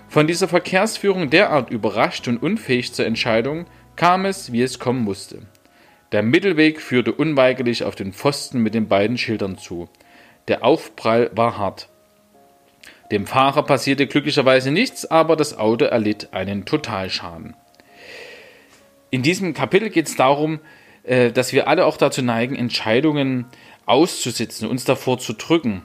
Von 0.08 0.26
dieser 0.26 0.48
Verkehrsführung 0.48 1.30
derart 1.30 1.70
überrascht 1.70 2.26
und 2.26 2.42
unfähig 2.42 2.92
zur 2.92 3.06
Entscheidung 3.06 3.66
kam 3.96 4.24
es, 4.24 4.52
wie 4.52 4.62
es 4.62 4.78
kommen 4.78 5.04
musste. 5.04 5.42
Der 6.12 6.22
Mittelweg 6.22 6.80
führte 6.80 7.12
unweigerlich 7.12 7.84
auf 7.84 7.96
den 7.96 8.12
Pfosten 8.12 8.62
mit 8.62 8.74
den 8.74 8.88
beiden 8.88 9.18
Schildern 9.18 9.58
zu. 9.58 9.88
Der 10.48 10.64
Aufprall 10.64 11.30
war 11.34 11.58
hart. 11.58 11.89
Dem 13.10 13.26
Fahrer 13.26 13.64
passierte 13.64 14.06
glücklicherweise 14.06 14.70
nichts, 14.70 15.04
aber 15.04 15.36
das 15.36 15.58
Auto 15.58 15.84
erlitt 15.84 16.32
einen 16.32 16.64
Totalschaden. 16.64 17.56
In 19.10 19.22
diesem 19.22 19.52
Kapitel 19.52 19.90
geht 19.90 20.06
es 20.06 20.14
darum, 20.14 20.60
äh, 21.02 21.32
dass 21.32 21.52
wir 21.52 21.66
alle 21.66 21.86
auch 21.86 21.96
dazu 21.96 22.22
neigen, 22.22 22.54
Entscheidungen 22.54 23.46
auszusitzen, 23.86 24.68
uns 24.68 24.84
davor 24.84 25.18
zu 25.18 25.32
drücken. 25.32 25.82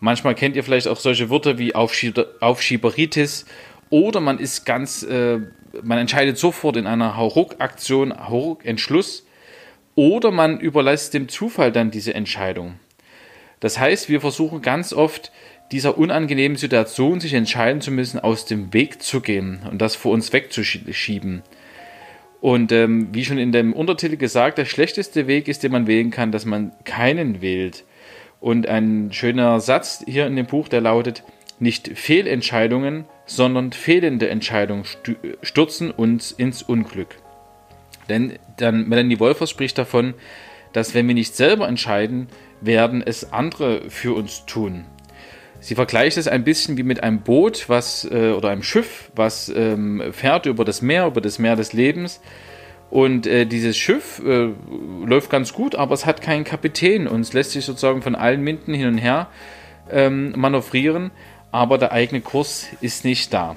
Manchmal 0.00 0.34
kennt 0.34 0.56
ihr 0.56 0.64
vielleicht 0.64 0.88
auch 0.88 0.98
solche 0.98 1.28
Wörter 1.28 1.58
wie 1.58 1.74
Aufschieberitis 1.74 3.44
oder 3.90 4.20
man 4.20 4.38
ist 4.38 4.64
ganz, 4.64 5.02
äh, 5.02 5.40
man 5.82 5.98
entscheidet 5.98 6.38
sofort 6.38 6.76
in 6.76 6.86
einer 6.86 7.16
Hauruck-Aktion, 7.16 8.28
Hauruck-Entschluss 8.28 9.26
oder 9.94 10.30
man 10.30 10.58
überlässt 10.58 11.12
dem 11.12 11.28
Zufall 11.28 11.70
dann 11.70 11.90
diese 11.90 12.14
Entscheidung. 12.14 12.80
Das 13.60 13.78
heißt, 13.78 14.08
wir 14.08 14.20
versuchen 14.20 14.60
ganz 14.62 14.92
oft 14.92 15.30
dieser 15.72 15.98
unangenehmen 15.98 16.56
Situation, 16.56 17.18
sich 17.18 17.34
entscheiden 17.34 17.80
zu 17.80 17.90
müssen, 17.90 18.20
aus 18.20 18.44
dem 18.44 18.72
Weg 18.72 19.02
zu 19.02 19.20
gehen 19.20 19.60
und 19.70 19.80
das 19.80 19.96
vor 19.96 20.12
uns 20.12 20.32
wegzuschieben. 20.32 21.42
Und 22.40 22.72
ähm, 22.72 23.08
wie 23.12 23.24
schon 23.24 23.38
in 23.38 23.52
dem 23.52 23.72
Untertitel 23.72 24.16
gesagt, 24.16 24.58
der 24.58 24.64
schlechteste 24.64 25.26
Weg 25.26 25.48
ist, 25.48 25.62
den 25.62 25.72
man 25.72 25.86
wählen 25.86 26.10
kann, 26.10 26.32
dass 26.32 26.44
man 26.44 26.72
keinen 26.84 27.40
wählt. 27.40 27.84
Und 28.40 28.68
ein 28.68 29.12
schöner 29.12 29.60
Satz 29.60 30.04
hier 30.06 30.26
in 30.26 30.36
dem 30.36 30.46
Buch, 30.46 30.68
der 30.68 30.80
lautet, 30.80 31.22
nicht 31.60 31.96
Fehlentscheidungen, 31.96 33.04
sondern 33.24 33.72
fehlende 33.72 34.28
Entscheidungen 34.28 34.84
stürzen 35.42 35.92
uns 35.92 36.32
ins 36.32 36.62
Unglück. 36.62 37.16
Denn 38.08 38.32
dann 38.56 38.88
Melanie 38.88 39.20
Wolfers 39.20 39.48
spricht 39.48 39.78
davon, 39.78 40.14
dass 40.72 40.94
wenn 40.94 41.06
wir 41.06 41.14
nicht 41.14 41.36
selber 41.36 41.68
entscheiden, 41.68 42.26
werden 42.60 43.02
es 43.04 43.32
andere 43.32 43.88
für 43.90 44.14
uns 44.14 44.44
tun. 44.46 44.84
Sie 45.62 45.76
vergleicht 45.76 46.16
es 46.16 46.26
ein 46.26 46.42
bisschen 46.42 46.76
wie 46.76 46.82
mit 46.82 47.04
einem 47.04 47.20
Boot, 47.20 47.68
was 47.68 48.04
äh, 48.10 48.32
oder 48.32 48.48
einem 48.48 48.64
Schiff, 48.64 49.12
was 49.14 49.48
ähm, 49.48 50.02
fährt 50.12 50.46
über 50.46 50.64
das 50.64 50.82
Meer, 50.82 51.06
über 51.06 51.20
das 51.20 51.38
Meer 51.38 51.54
des 51.54 51.72
Lebens. 51.72 52.20
Und 52.90 53.28
äh, 53.28 53.46
dieses 53.46 53.76
Schiff 53.76 54.20
äh, 54.26 54.48
läuft 55.06 55.30
ganz 55.30 55.52
gut, 55.52 55.76
aber 55.76 55.94
es 55.94 56.04
hat 56.04 56.20
keinen 56.20 56.42
Kapitän 56.42 57.06
und 57.06 57.20
es 57.20 57.32
lässt 57.32 57.52
sich 57.52 57.64
sozusagen 57.64 58.02
von 58.02 58.16
allen 58.16 58.44
Winden 58.44 58.74
hin 58.74 58.88
und 58.88 58.98
her 58.98 59.28
ähm, 59.88 60.34
manövrieren, 60.36 61.12
aber 61.52 61.78
der 61.78 61.92
eigene 61.92 62.22
Kurs 62.22 62.66
ist 62.80 63.04
nicht 63.04 63.32
da. 63.32 63.56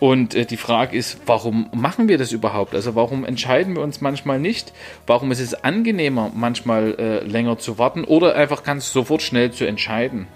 Und 0.00 0.34
äh, 0.34 0.44
die 0.44 0.58
Frage 0.58 0.94
ist, 0.94 1.20
warum 1.24 1.70
machen 1.72 2.08
wir 2.08 2.18
das 2.18 2.32
überhaupt? 2.32 2.74
Also 2.74 2.94
warum 2.94 3.24
entscheiden 3.24 3.74
wir 3.74 3.82
uns 3.82 4.02
manchmal 4.02 4.38
nicht? 4.38 4.74
Warum 5.06 5.32
ist 5.32 5.40
es 5.40 5.64
angenehmer, 5.64 6.30
manchmal 6.34 6.96
äh, 6.98 7.24
länger 7.24 7.56
zu 7.56 7.78
warten 7.78 8.04
oder 8.04 8.34
einfach 8.36 8.62
ganz 8.62 8.92
sofort 8.92 9.22
schnell 9.22 9.52
zu 9.52 9.64
entscheiden? 9.64 10.28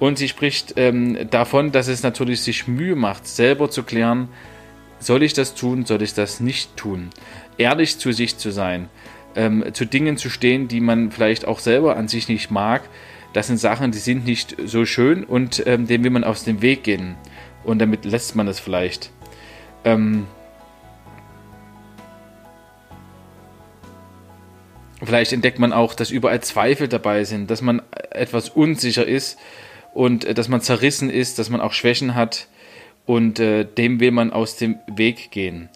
Und 0.00 0.18
sie 0.18 0.28
spricht 0.28 0.74
ähm, 0.76 1.28
davon, 1.30 1.72
dass 1.72 1.86
es 1.86 2.02
natürlich 2.02 2.40
sich 2.40 2.66
Mühe 2.66 2.96
macht, 2.96 3.26
selber 3.26 3.70
zu 3.70 3.82
klären, 3.82 4.28
soll 4.98 5.22
ich 5.22 5.34
das 5.34 5.54
tun, 5.54 5.84
soll 5.84 6.02
ich 6.02 6.14
das 6.14 6.40
nicht 6.40 6.76
tun. 6.76 7.10
Ehrlich 7.58 7.98
zu 7.98 8.10
sich 8.12 8.38
zu 8.38 8.50
sein, 8.50 8.88
ähm, 9.36 9.62
zu 9.74 9.84
Dingen 9.84 10.16
zu 10.16 10.30
stehen, 10.30 10.68
die 10.68 10.80
man 10.80 11.12
vielleicht 11.12 11.44
auch 11.44 11.58
selber 11.58 11.96
an 11.96 12.08
sich 12.08 12.28
nicht 12.28 12.50
mag. 12.50 12.82
Das 13.34 13.48
sind 13.48 13.58
Sachen, 13.58 13.92
die 13.92 13.98
sind 13.98 14.24
nicht 14.24 14.56
so 14.64 14.86
schön 14.86 15.22
und 15.22 15.62
ähm, 15.66 15.86
dem 15.86 16.02
will 16.02 16.10
man 16.10 16.24
aus 16.24 16.44
dem 16.44 16.62
Weg 16.62 16.82
gehen. 16.82 17.16
Und 17.62 17.78
damit 17.78 18.06
lässt 18.06 18.34
man 18.34 18.48
es 18.48 18.58
vielleicht. 18.58 19.10
Ähm, 19.84 20.26
vielleicht 25.02 25.34
entdeckt 25.34 25.58
man 25.58 25.74
auch, 25.74 25.92
dass 25.92 26.10
überall 26.10 26.40
Zweifel 26.40 26.88
dabei 26.88 27.24
sind, 27.24 27.50
dass 27.50 27.60
man 27.60 27.82
etwas 28.10 28.48
unsicher 28.48 29.06
ist 29.06 29.38
und 29.94 30.24
äh, 30.24 30.34
dass 30.34 30.48
man 30.48 30.60
zerrissen 30.60 31.10
ist, 31.10 31.38
dass 31.38 31.50
man 31.50 31.60
auch 31.60 31.72
Schwächen 31.72 32.14
hat 32.14 32.48
und 33.06 33.38
äh, 33.40 33.64
dem 33.64 34.00
will 34.00 34.10
man 34.10 34.32
aus 34.32 34.56
dem 34.56 34.78
Weg 34.86 35.30
gehen. 35.30 35.68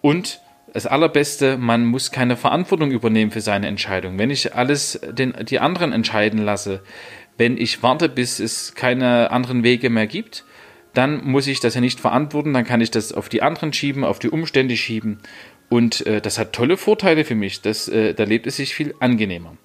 Und 0.00 0.40
das 0.72 0.86
Allerbeste, 0.86 1.58
man 1.58 1.84
muss 1.84 2.10
keine 2.10 2.36
Verantwortung 2.36 2.90
übernehmen 2.90 3.30
für 3.30 3.42
seine 3.42 3.68
Entscheidung. 3.68 4.18
Wenn 4.18 4.30
ich 4.30 4.54
alles 4.54 5.00
den, 5.12 5.34
die 5.48 5.60
anderen 5.60 5.92
entscheiden 5.92 6.40
lasse, 6.40 6.82
wenn 7.36 7.58
ich 7.58 7.82
warte, 7.82 8.08
bis 8.08 8.40
es 8.40 8.74
keine 8.74 9.30
anderen 9.30 9.64
Wege 9.64 9.90
mehr 9.90 10.06
gibt, 10.06 10.44
dann 10.94 11.24
muss 11.24 11.46
ich 11.46 11.60
das 11.60 11.74
ja 11.74 11.80
nicht 11.80 12.00
verantworten, 12.00 12.52
dann 12.52 12.64
kann 12.64 12.80
ich 12.80 12.90
das 12.90 13.12
auf 13.12 13.28
die 13.28 13.42
anderen 13.42 13.72
schieben, 13.72 14.04
auf 14.04 14.18
die 14.18 14.28
Umstände 14.28 14.76
schieben 14.76 15.20
und 15.72 16.06
äh, 16.06 16.20
das 16.20 16.38
hat 16.38 16.52
tolle 16.52 16.76
Vorteile 16.76 17.24
für 17.24 17.34
mich. 17.34 17.62
Das, 17.62 17.88
äh, 17.88 18.12
da 18.12 18.24
lebt 18.24 18.46
es 18.46 18.56
sich 18.56 18.74
viel 18.74 18.94
angenehmer. 19.00 19.56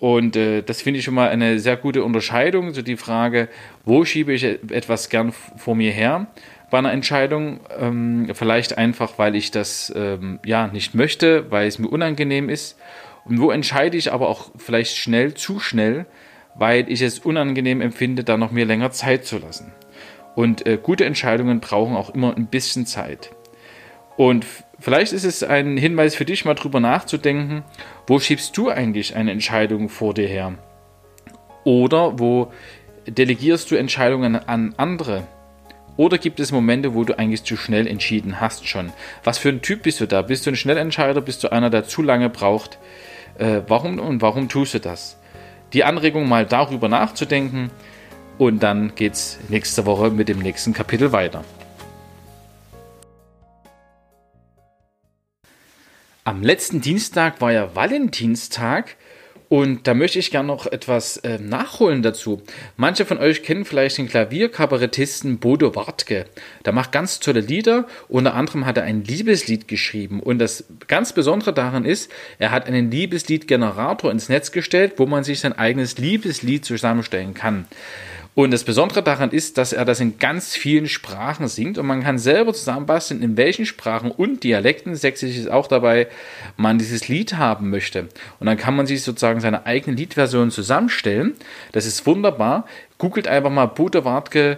Und 0.00 0.34
äh, 0.34 0.62
das 0.62 0.80
finde 0.80 0.98
ich 0.98 1.04
schon 1.04 1.14
mal 1.14 1.28
eine 1.28 1.60
sehr 1.60 1.76
gute 1.76 2.02
Unterscheidung. 2.02 2.72
So 2.72 2.80
die 2.80 2.96
Frage, 2.96 3.48
wo 3.84 4.04
schiebe 4.06 4.32
ich 4.32 4.44
etwas 4.44 5.10
gern 5.10 5.32
vor 5.32 5.76
mir 5.76 5.92
her 5.92 6.26
bei 6.70 6.78
einer 6.78 6.92
Entscheidung? 6.92 7.60
Ähm, 7.78 8.30
vielleicht 8.32 8.78
einfach, 8.78 9.18
weil 9.18 9.36
ich 9.36 9.50
das 9.50 9.92
ähm, 9.94 10.40
ja 10.44 10.68
nicht 10.68 10.94
möchte, 10.94 11.50
weil 11.50 11.68
es 11.68 11.78
mir 11.78 11.88
unangenehm 11.88 12.48
ist. 12.48 12.78
Und 13.26 13.42
wo 13.42 13.50
entscheide 13.50 13.98
ich 13.98 14.10
aber 14.10 14.30
auch 14.30 14.50
vielleicht 14.56 14.96
schnell, 14.96 15.34
zu 15.34 15.60
schnell, 15.60 16.06
weil 16.54 16.90
ich 16.90 17.02
es 17.02 17.18
unangenehm 17.18 17.82
empfinde, 17.82 18.24
da 18.24 18.38
noch 18.38 18.52
mir 18.52 18.64
länger 18.64 18.92
Zeit 18.92 19.26
zu 19.26 19.36
lassen. 19.36 19.72
Und 20.34 20.66
äh, 20.66 20.78
gute 20.82 21.04
Entscheidungen 21.04 21.60
brauchen 21.60 21.94
auch 21.94 22.14
immer 22.14 22.34
ein 22.34 22.46
bisschen 22.46 22.86
Zeit. 22.86 23.32
Und 24.16 24.46
vielleicht 24.80 25.12
ist 25.12 25.24
es 25.24 25.42
ein 25.42 25.76
Hinweis 25.76 26.14
für 26.14 26.24
dich, 26.24 26.44
mal 26.44 26.54
drüber 26.54 26.80
nachzudenken, 26.80 27.62
wo 28.06 28.18
schiebst 28.18 28.56
du 28.56 28.70
eigentlich 28.70 29.14
eine 29.14 29.32
Entscheidung 29.32 29.88
vor 29.88 30.14
dir 30.14 30.26
her? 30.26 30.54
Oder 31.64 32.18
wo 32.18 32.52
delegierst 33.06 33.70
du 33.70 33.76
Entscheidungen 33.76 34.36
an 34.36 34.74
andere? 34.76 35.26
Oder 35.96 36.18
gibt 36.18 36.40
es 36.40 36.52
Momente, 36.52 36.94
wo 36.94 37.04
du 37.04 37.18
eigentlich 37.18 37.44
zu 37.44 37.56
schnell 37.56 37.86
entschieden 37.86 38.40
hast 38.40 38.66
schon? 38.66 38.92
Was 39.22 39.38
für 39.38 39.50
ein 39.50 39.60
Typ 39.60 39.82
bist 39.82 40.00
du 40.00 40.06
da? 40.06 40.22
Bist 40.22 40.46
du 40.46 40.50
ein 40.50 40.56
Schnellentscheider? 40.56 41.20
Bist 41.20 41.44
du 41.44 41.52
einer, 41.52 41.68
der 41.68 41.84
zu 41.84 42.02
lange 42.02 42.30
braucht? 42.30 42.78
Äh, 43.38 43.62
warum 43.68 43.98
und 43.98 44.22
warum 44.22 44.48
tust 44.48 44.74
du 44.74 44.80
das? 44.80 45.18
Die 45.72 45.84
Anregung 45.84 46.28
mal 46.28 46.46
darüber 46.46 46.88
nachzudenken 46.88 47.70
und 48.38 48.62
dann 48.62 48.94
geht's 48.94 49.38
nächste 49.48 49.84
Woche 49.84 50.10
mit 50.10 50.28
dem 50.28 50.38
nächsten 50.38 50.72
Kapitel 50.72 51.12
weiter. 51.12 51.44
Am 56.22 56.42
letzten 56.42 56.82
Dienstag 56.82 57.40
war 57.40 57.50
ja 57.50 57.74
Valentinstag 57.74 58.96
und 59.48 59.86
da 59.86 59.94
möchte 59.94 60.18
ich 60.18 60.30
gerne 60.30 60.48
noch 60.48 60.66
etwas 60.66 61.16
äh, 61.16 61.38
nachholen 61.38 62.02
dazu. 62.02 62.42
Manche 62.76 63.06
von 63.06 63.16
euch 63.16 63.42
kennen 63.42 63.64
vielleicht 63.64 63.96
den 63.96 64.06
Klavierkabarettisten 64.06 65.38
Bodo 65.38 65.74
Wartke. 65.74 66.26
Der 66.66 66.74
macht 66.74 66.92
ganz 66.92 67.20
tolle 67.20 67.40
Lieder. 67.40 67.86
Unter 68.08 68.34
anderem 68.34 68.66
hat 68.66 68.76
er 68.76 68.84
ein 68.84 69.02
Liebeslied 69.02 69.66
geschrieben. 69.66 70.20
Und 70.20 70.40
das 70.40 70.66
ganz 70.88 71.14
Besondere 71.14 71.54
daran 71.54 71.86
ist, 71.86 72.12
er 72.38 72.50
hat 72.50 72.66
einen 72.66 72.90
Liebesliedgenerator 72.90 74.12
ins 74.12 74.28
Netz 74.28 74.52
gestellt, 74.52 74.94
wo 74.98 75.06
man 75.06 75.24
sich 75.24 75.40
sein 75.40 75.54
eigenes 75.54 75.96
Liebeslied 75.96 76.66
zusammenstellen 76.66 77.32
kann. 77.32 77.66
Und 78.40 78.52
das 78.52 78.64
Besondere 78.64 79.02
daran 79.02 79.32
ist, 79.32 79.58
dass 79.58 79.74
er 79.74 79.84
das 79.84 80.00
in 80.00 80.18
ganz 80.18 80.56
vielen 80.56 80.88
Sprachen 80.88 81.46
singt 81.46 81.76
und 81.76 81.84
man 81.84 82.02
kann 82.02 82.16
selber 82.16 82.54
zusammenbasteln, 82.54 83.20
in 83.20 83.36
welchen 83.36 83.66
Sprachen 83.66 84.10
und 84.10 84.44
Dialekten, 84.44 84.94
Sächsisch 84.94 85.36
ist 85.36 85.50
auch 85.50 85.66
dabei, 85.66 86.08
man 86.56 86.78
dieses 86.78 87.06
Lied 87.08 87.34
haben 87.34 87.68
möchte. 87.68 88.08
Und 88.38 88.46
dann 88.46 88.56
kann 88.56 88.74
man 88.74 88.86
sich 88.86 89.02
sozusagen 89.02 89.40
seine 89.40 89.66
eigene 89.66 89.94
Liedversion 89.94 90.50
zusammenstellen. 90.50 91.34
Das 91.72 91.84
ist 91.84 92.06
wunderbar. 92.06 92.64
Googelt 92.96 93.28
einfach 93.28 93.50
mal 93.50 93.66
Bote 93.66 94.06
Wartke 94.06 94.56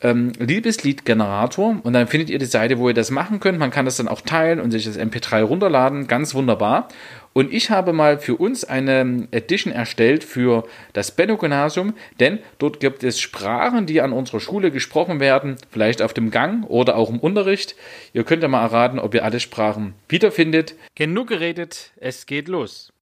ähm, 0.00 0.32
Liebesliedgenerator 0.38 1.76
und 1.82 1.92
dann 1.92 2.06
findet 2.06 2.30
ihr 2.30 2.38
die 2.38 2.46
Seite, 2.46 2.78
wo 2.78 2.88
ihr 2.88 2.94
das 2.94 3.10
machen 3.10 3.40
könnt. 3.40 3.58
Man 3.58 3.70
kann 3.70 3.84
das 3.84 3.96
dann 3.96 4.08
auch 4.08 4.20
teilen 4.20 4.60
und 4.60 4.70
sich 4.70 4.84
das 4.84 4.98
MP3 4.98 5.42
runterladen. 5.42 6.06
Ganz 6.06 6.34
wunderbar. 6.34 6.88
Und 7.38 7.52
ich 7.52 7.70
habe 7.70 7.92
mal 7.92 8.18
für 8.18 8.34
uns 8.34 8.64
eine 8.64 9.28
Edition 9.30 9.72
erstellt 9.72 10.24
für 10.24 10.64
das 10.92 11.12
Benno-Gymnasium, 11.12 11.94
denn 12.18 12.40
dort 12.58 12.80
gibt 12.80 13.04
es 13.04 13.20
Sprachen, 13.20 13.86
die 13.86 14.00
an 14.00 14.12
unserer 14.12 14.40
Schule 14.40 14.72
gesprochen 14.72 15.20
werden, 15.20 15.54
vielleicht 15.70 16.02
auf 16.02 16.12
dem 16.12 16.32
Gang 16.32 16.68
oder 16.68 16.96
auch 16.96 17.10
im 17.10 17.20
Unterricht. 17.20 17.76
Ihr 18.12 18.24
könnt 18.24 18.42
ja 18.42 18.48
mal 18.48 18.62
erraten, 18.62 18.98
ob 18.98 19.14
ihr 19.14 19.24
alle 19.24 19.38
Sprachen 19.38 19.94
wiederfindet. 20.08 20.74
Genug 20.96 21.28
geredet, 21.28 21.92
es 22.00 22.26
geht 22.26 22.48
los. 22.48 22.92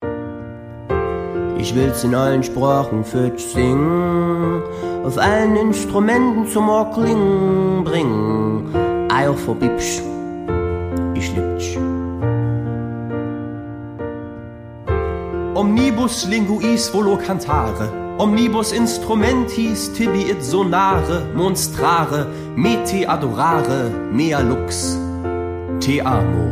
Ich 1.59 1.75
will's 1.75 2.05
in 2.05 2.15
allen 2.15 2.43
Sprachen 2.43 3.07
für 3.07 3.31
dich 3.31 3.43
singen, 3.43 4.63
auf 5.03 5.17
allen 5.17 5.57
Instrumenten 5.57 6.47
zum 6.47 6.69
Orklingen 6.69 7.85
bringen. 7.85 9.09
Eier 9.11 9.33
verbibsch, 9.33 10.03
ich 11.15 11.35
lieb 11.35 11.57
dich. 11.59 11.86
Omnibus 15.57 16.27
linguis 16.29 16.91
volo 16.93 17.17
cantare, 17.17 17.89
omnibus 18.19 18.73
instrumentis 18.73 19.89
tibi 19.95 20.29
it 20.29 20.43
sonare, 20.43 21.33
monstrare, 21.35 22.27
me 22.55 22.77
te 22.85 23.07
adorare, 23.07 23.91
mea 24.13 24.43
lux, 24.43 24.99
te 25.81 25.99
amo. 26.05 26.49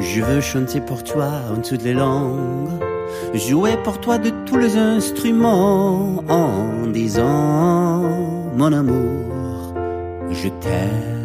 Je 0.00 0.20
veux 0.20 0.40
chanter 0.40 0.80
pour 0.80 1.04
toi 1.04 1.30
en 1.56 1.60
toutes 1.62 1.84
les 1.84 1.94
langues, 1.94 2.82
jouer 3.34 3.76
pour 3.84 4.00
toi 4.00 4.18
de 4.18 4.30
tous 4.46 4.58
les 4.58 4.76
instruments 4.76 6.24
en 6.28 6.88
disant 6.88 8.02
mon 8.56 8.72
amour, 8.72 9.74
je 10.32 10.48
t'aime. 10.60 11.19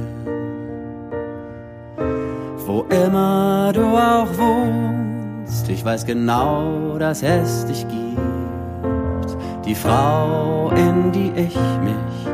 Wo 2.65 2.85
immer 2.89 3.71
du 3.75 3.83
auch 3.83 4.27
wohnst, 4.39 5.69
ich 5.69 5.85
weiß 5.85 6.03
genau, 6.07 6.97
dass 6.97 7.21
es 7.21 7.63
dich 7.67 7.85
gibt. 7.87 9.37
Die 9.65 9.75
Frau, 9.75 10.71
in 10.75 11.11
die 11.11 11.31
ich 11.35 11.55
mich 11.83 12.27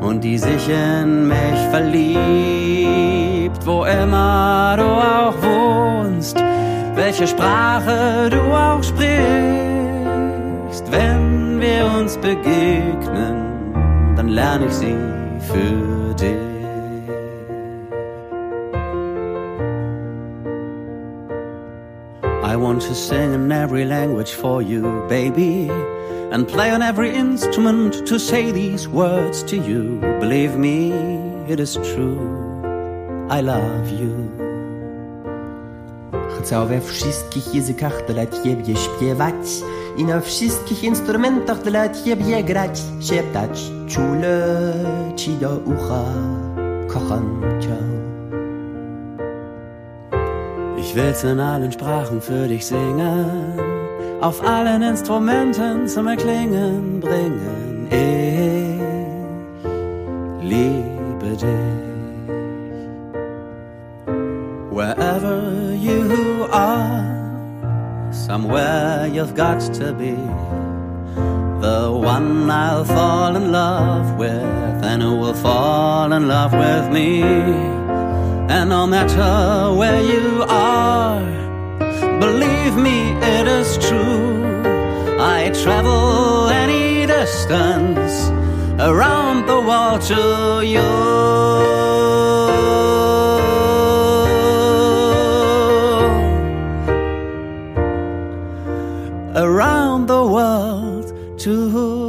und 0.00 0.22
die 0.22 0.38
sich 0.38 0.68
in 0.68 1.26
mich 1.26 1.58
verliebt. 1.72 2.06
Wo 3.66 3.84
immer 3.84 4.76
du 4.76 4.84
auch 4.84 5.34
wohnst, 5.42 6.36
welche 6.94 7.26
Sprache 7.26 8.30
du 8.30 8.40
auch 8.54 8.84
sprichst. 8.84 9.12
Wenn 10.92 11.60
wir 11.60 11.90
uns 11.98 12.16
begegnen, 12.18 13.74
dann 14.14 14.28
lerne 14.28 14.66
ich 14.66 14.74
sie 14.74 14.96
für 15.40 16.14
dich. 16.14 16.51
Want 22.62 22.82
to 22.82 22.94
sing 22.94 23.34
in 23.34 23.50
every 23.50 23.84
language 23.84 24.34
for 24.34 24.62
you, 24.62 25.04
baby, 25.08 25.68
and 26.30 26.46
play 26.46 26.70
on 26.70 26.80
every 26.80 27.10
instrument 27.10 28.06
to 28.06 28.18
say 28.18 28.52
these 28.52 28.88
words 28.88 29.42
to 29.42 29.56
you. 29.56 29.98
Believe 30.20 30.56
me, 30.56 30.92
it 31.48 31.58
is 31.58 31.74
true. 31.74 32.20
I 33.28 33.40
love 33.40 33.90
you. 33.90 34.14
Chcę 36.38 36.66
we 36.66 36.80
wszystkich 36.80 37.54
językach 37.54 38.06
dla 38.06 38.26
ciebie 38.26 38.76
śpiewać 38.76 39.62
i 39.96 40.04
na 40.04 40.20
wszystkich 40.20 40.84
instrumentach 40.84 41.62
dla 41.62 41.88
ciebie 41.88 42.44
grać, 42.44 42.82
szeptać 43.00 43.70
czule 43.88 44.74
ci 45.16 45.30
do 45.30 45.56
ucha, 45.56 46.04
kocham 46.88 47.40
cię. 47.60 47.76
Ich 50.92 50.98
will's 50.98 51.24
in 51.24 51.40
allen 51.40 51.72
Sprachen 51.72 52.20
für 52.20 52.46
dich 52.46 52.66
singen, 52.66 53.58
auf 54.20 54.46
allen 54.46 54.82
Instrumenten 54.82 55.88
zum 55.88 56.06
Erklingen 56.06 57.00
bringen. 57.00 57.88
Ich 57.88 58.78
liebe 60.46 61.34
dich. 61.34 61.48
Wherever 64.70 65.72
you 65.72 66.46
are, 66.52 67.02
somewhere 68.10 69.06
you've 69.06 69.34
got 69.34 69.60
to 69.72 69.94
be. 69.94 70.14
The 71.62 71.90
one 71.90 72.50
I'll 72.50 72.84
fall 72.84 73.34
in 73.34 73.50
love 73.50 74.18
with, 74.18 74.84
and 74.84 75.02
who 75.02 75.16
will 75.16 75.32
fall 75.32 76.12
in 76.12 76.28
love 76.28 76.52
with 76.52 76.90
me. 76.92 77.81
And 78.54 78.68
no 78.68 78.86
matter 78.86 79.74
where 79.74 80.02
you 80.02 80.44
are, 80.46 81.24
believe 82.20 82.76
me, 82.76 83.12
it 83.36 83.46
is 83.46 83.78
true. 83.78 84.62
I 85.18 85.50
travel 85.62 86.48
any 86.48 87.06
distance 87.06 88.28
around 88.78 89.46
the 89.46 89.58
world 89.68 90.02
to 90.12 90.60
you. 90.74 90.90
Around 99.34 100.08
the 100.08 100.24
world 100.36 101.38
to 101.38 102.01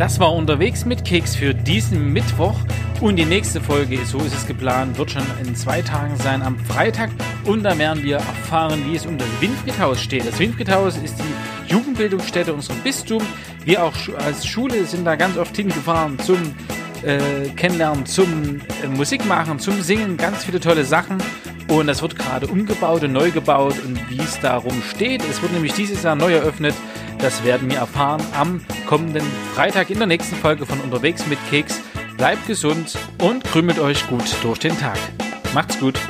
Das 0.00 0.18
war 0.18 0.32
unterwegs 0.32 0.86
mit 0.86 1.04
Keks 1.04 1.36
für 1.36 1.52
diesen 1.52 2.14
Mittwoch 2.14 2.58
und 3.02 3.16
die 3.16 3.26
nächste 3.26 3.60
Folge, 3.60 4.02
so 4.06 4.16
ist 4.20 4.34
es 4.34 4.46
geplant, 4.46 4.96
wird 4.96 5.10
schon 5.10 5.22
in 5.44 5.54
zwei 5.54 5.82
Tagen 5.82 6.16
sein, 6.16 6.40
am 6.40 6.58
Freitag. 6.58 7.10
Und 7.44 7.64
da 7.64 7.76
werden 7.76 8.02
wir 8.02 8.16
erfahren, 8.16 8.82
wie 8.86 8.96
es 8.96 9.04
um 9.04 9.18
das 9.18 9.28
Winfriedhaus 9.40 10.00
steht. 10.00 10.26
Das 10.26 10.38
Winfriedhaus 10.38 10.96
ist 10.96 11.16
die 11.18 11.70
Jugendbildungsstätte 11.70 12.54
unseres 12.54 12.78
Bistums. 12.78 13.24
Wir 13.66 13.84
auch 13.84 13.92
als 14.24 14.46
Schule 14.46 14.86
sind 14.86 15.04
da 15.04 15.16
ganz 15.16 15.36
oft 15.36 15.54
hingefahren 15.54 16.18
zum 16.20 16.38
äh, 17.02 17.50
Kennenlernen, 17.54 18.06
zum 18.06 18.62
äh, 18.82 18.86
Musikmachen, 18.88 19.58
zum 19.58 19.82
Singen, 19.82 20.16
ganz 20.16 20.44
viele 20.44 20.60
tolle 20.60 20.86
Sachen. 20.86 21.18
Und 21.68 21.88
das 21.88 22.00
wird 22.00 22.16
gerade 22.16 22.46
umgebaut 22.46 23.04
und 23.04 23.12
neu 23.12 23.30
gebaut 23.32 23.74
und 23.84 24.00
wie 24.08 24.18
es 24.18 24.40
darum 24.40 24.82
steht. 24.82 25.22
Es 25.28 25.42
wird 25.42 25.52
nämlich 25.52 25.74
dieses 25.74 26.02
Jahr 26.04 26.14
neu 26.16 26.32
eröffnet. 26.32 26.74
Das 27.22 27.44
werden 27.44 27.70
wir 27.70 27.78
erfahren 27.78 28.22
am 28.34 28.60
kommenden 28.86 29.24
Freitag 29.54 29.90
in 29.90 29.98
der 29.98 30.06
nächsten 30.06 30.36
Folge 30.36 30.64
von 30.64 30.80
Unterwegs 30.80 31.26
mit 31.26 31.38
Keks. 31.50 31.80
Bleibt 32.16 32.46
gesund 32.46 32.96
und 33.22 33.44
krümelt 33.44 33.78
euch 33.78 34.06
gut 34.08 34.24
durch 34.42 34.58
den 34.58 34.78
Tag. 34.78 34.98
Macht's 35.52 35.78
gut. 35.78 36.00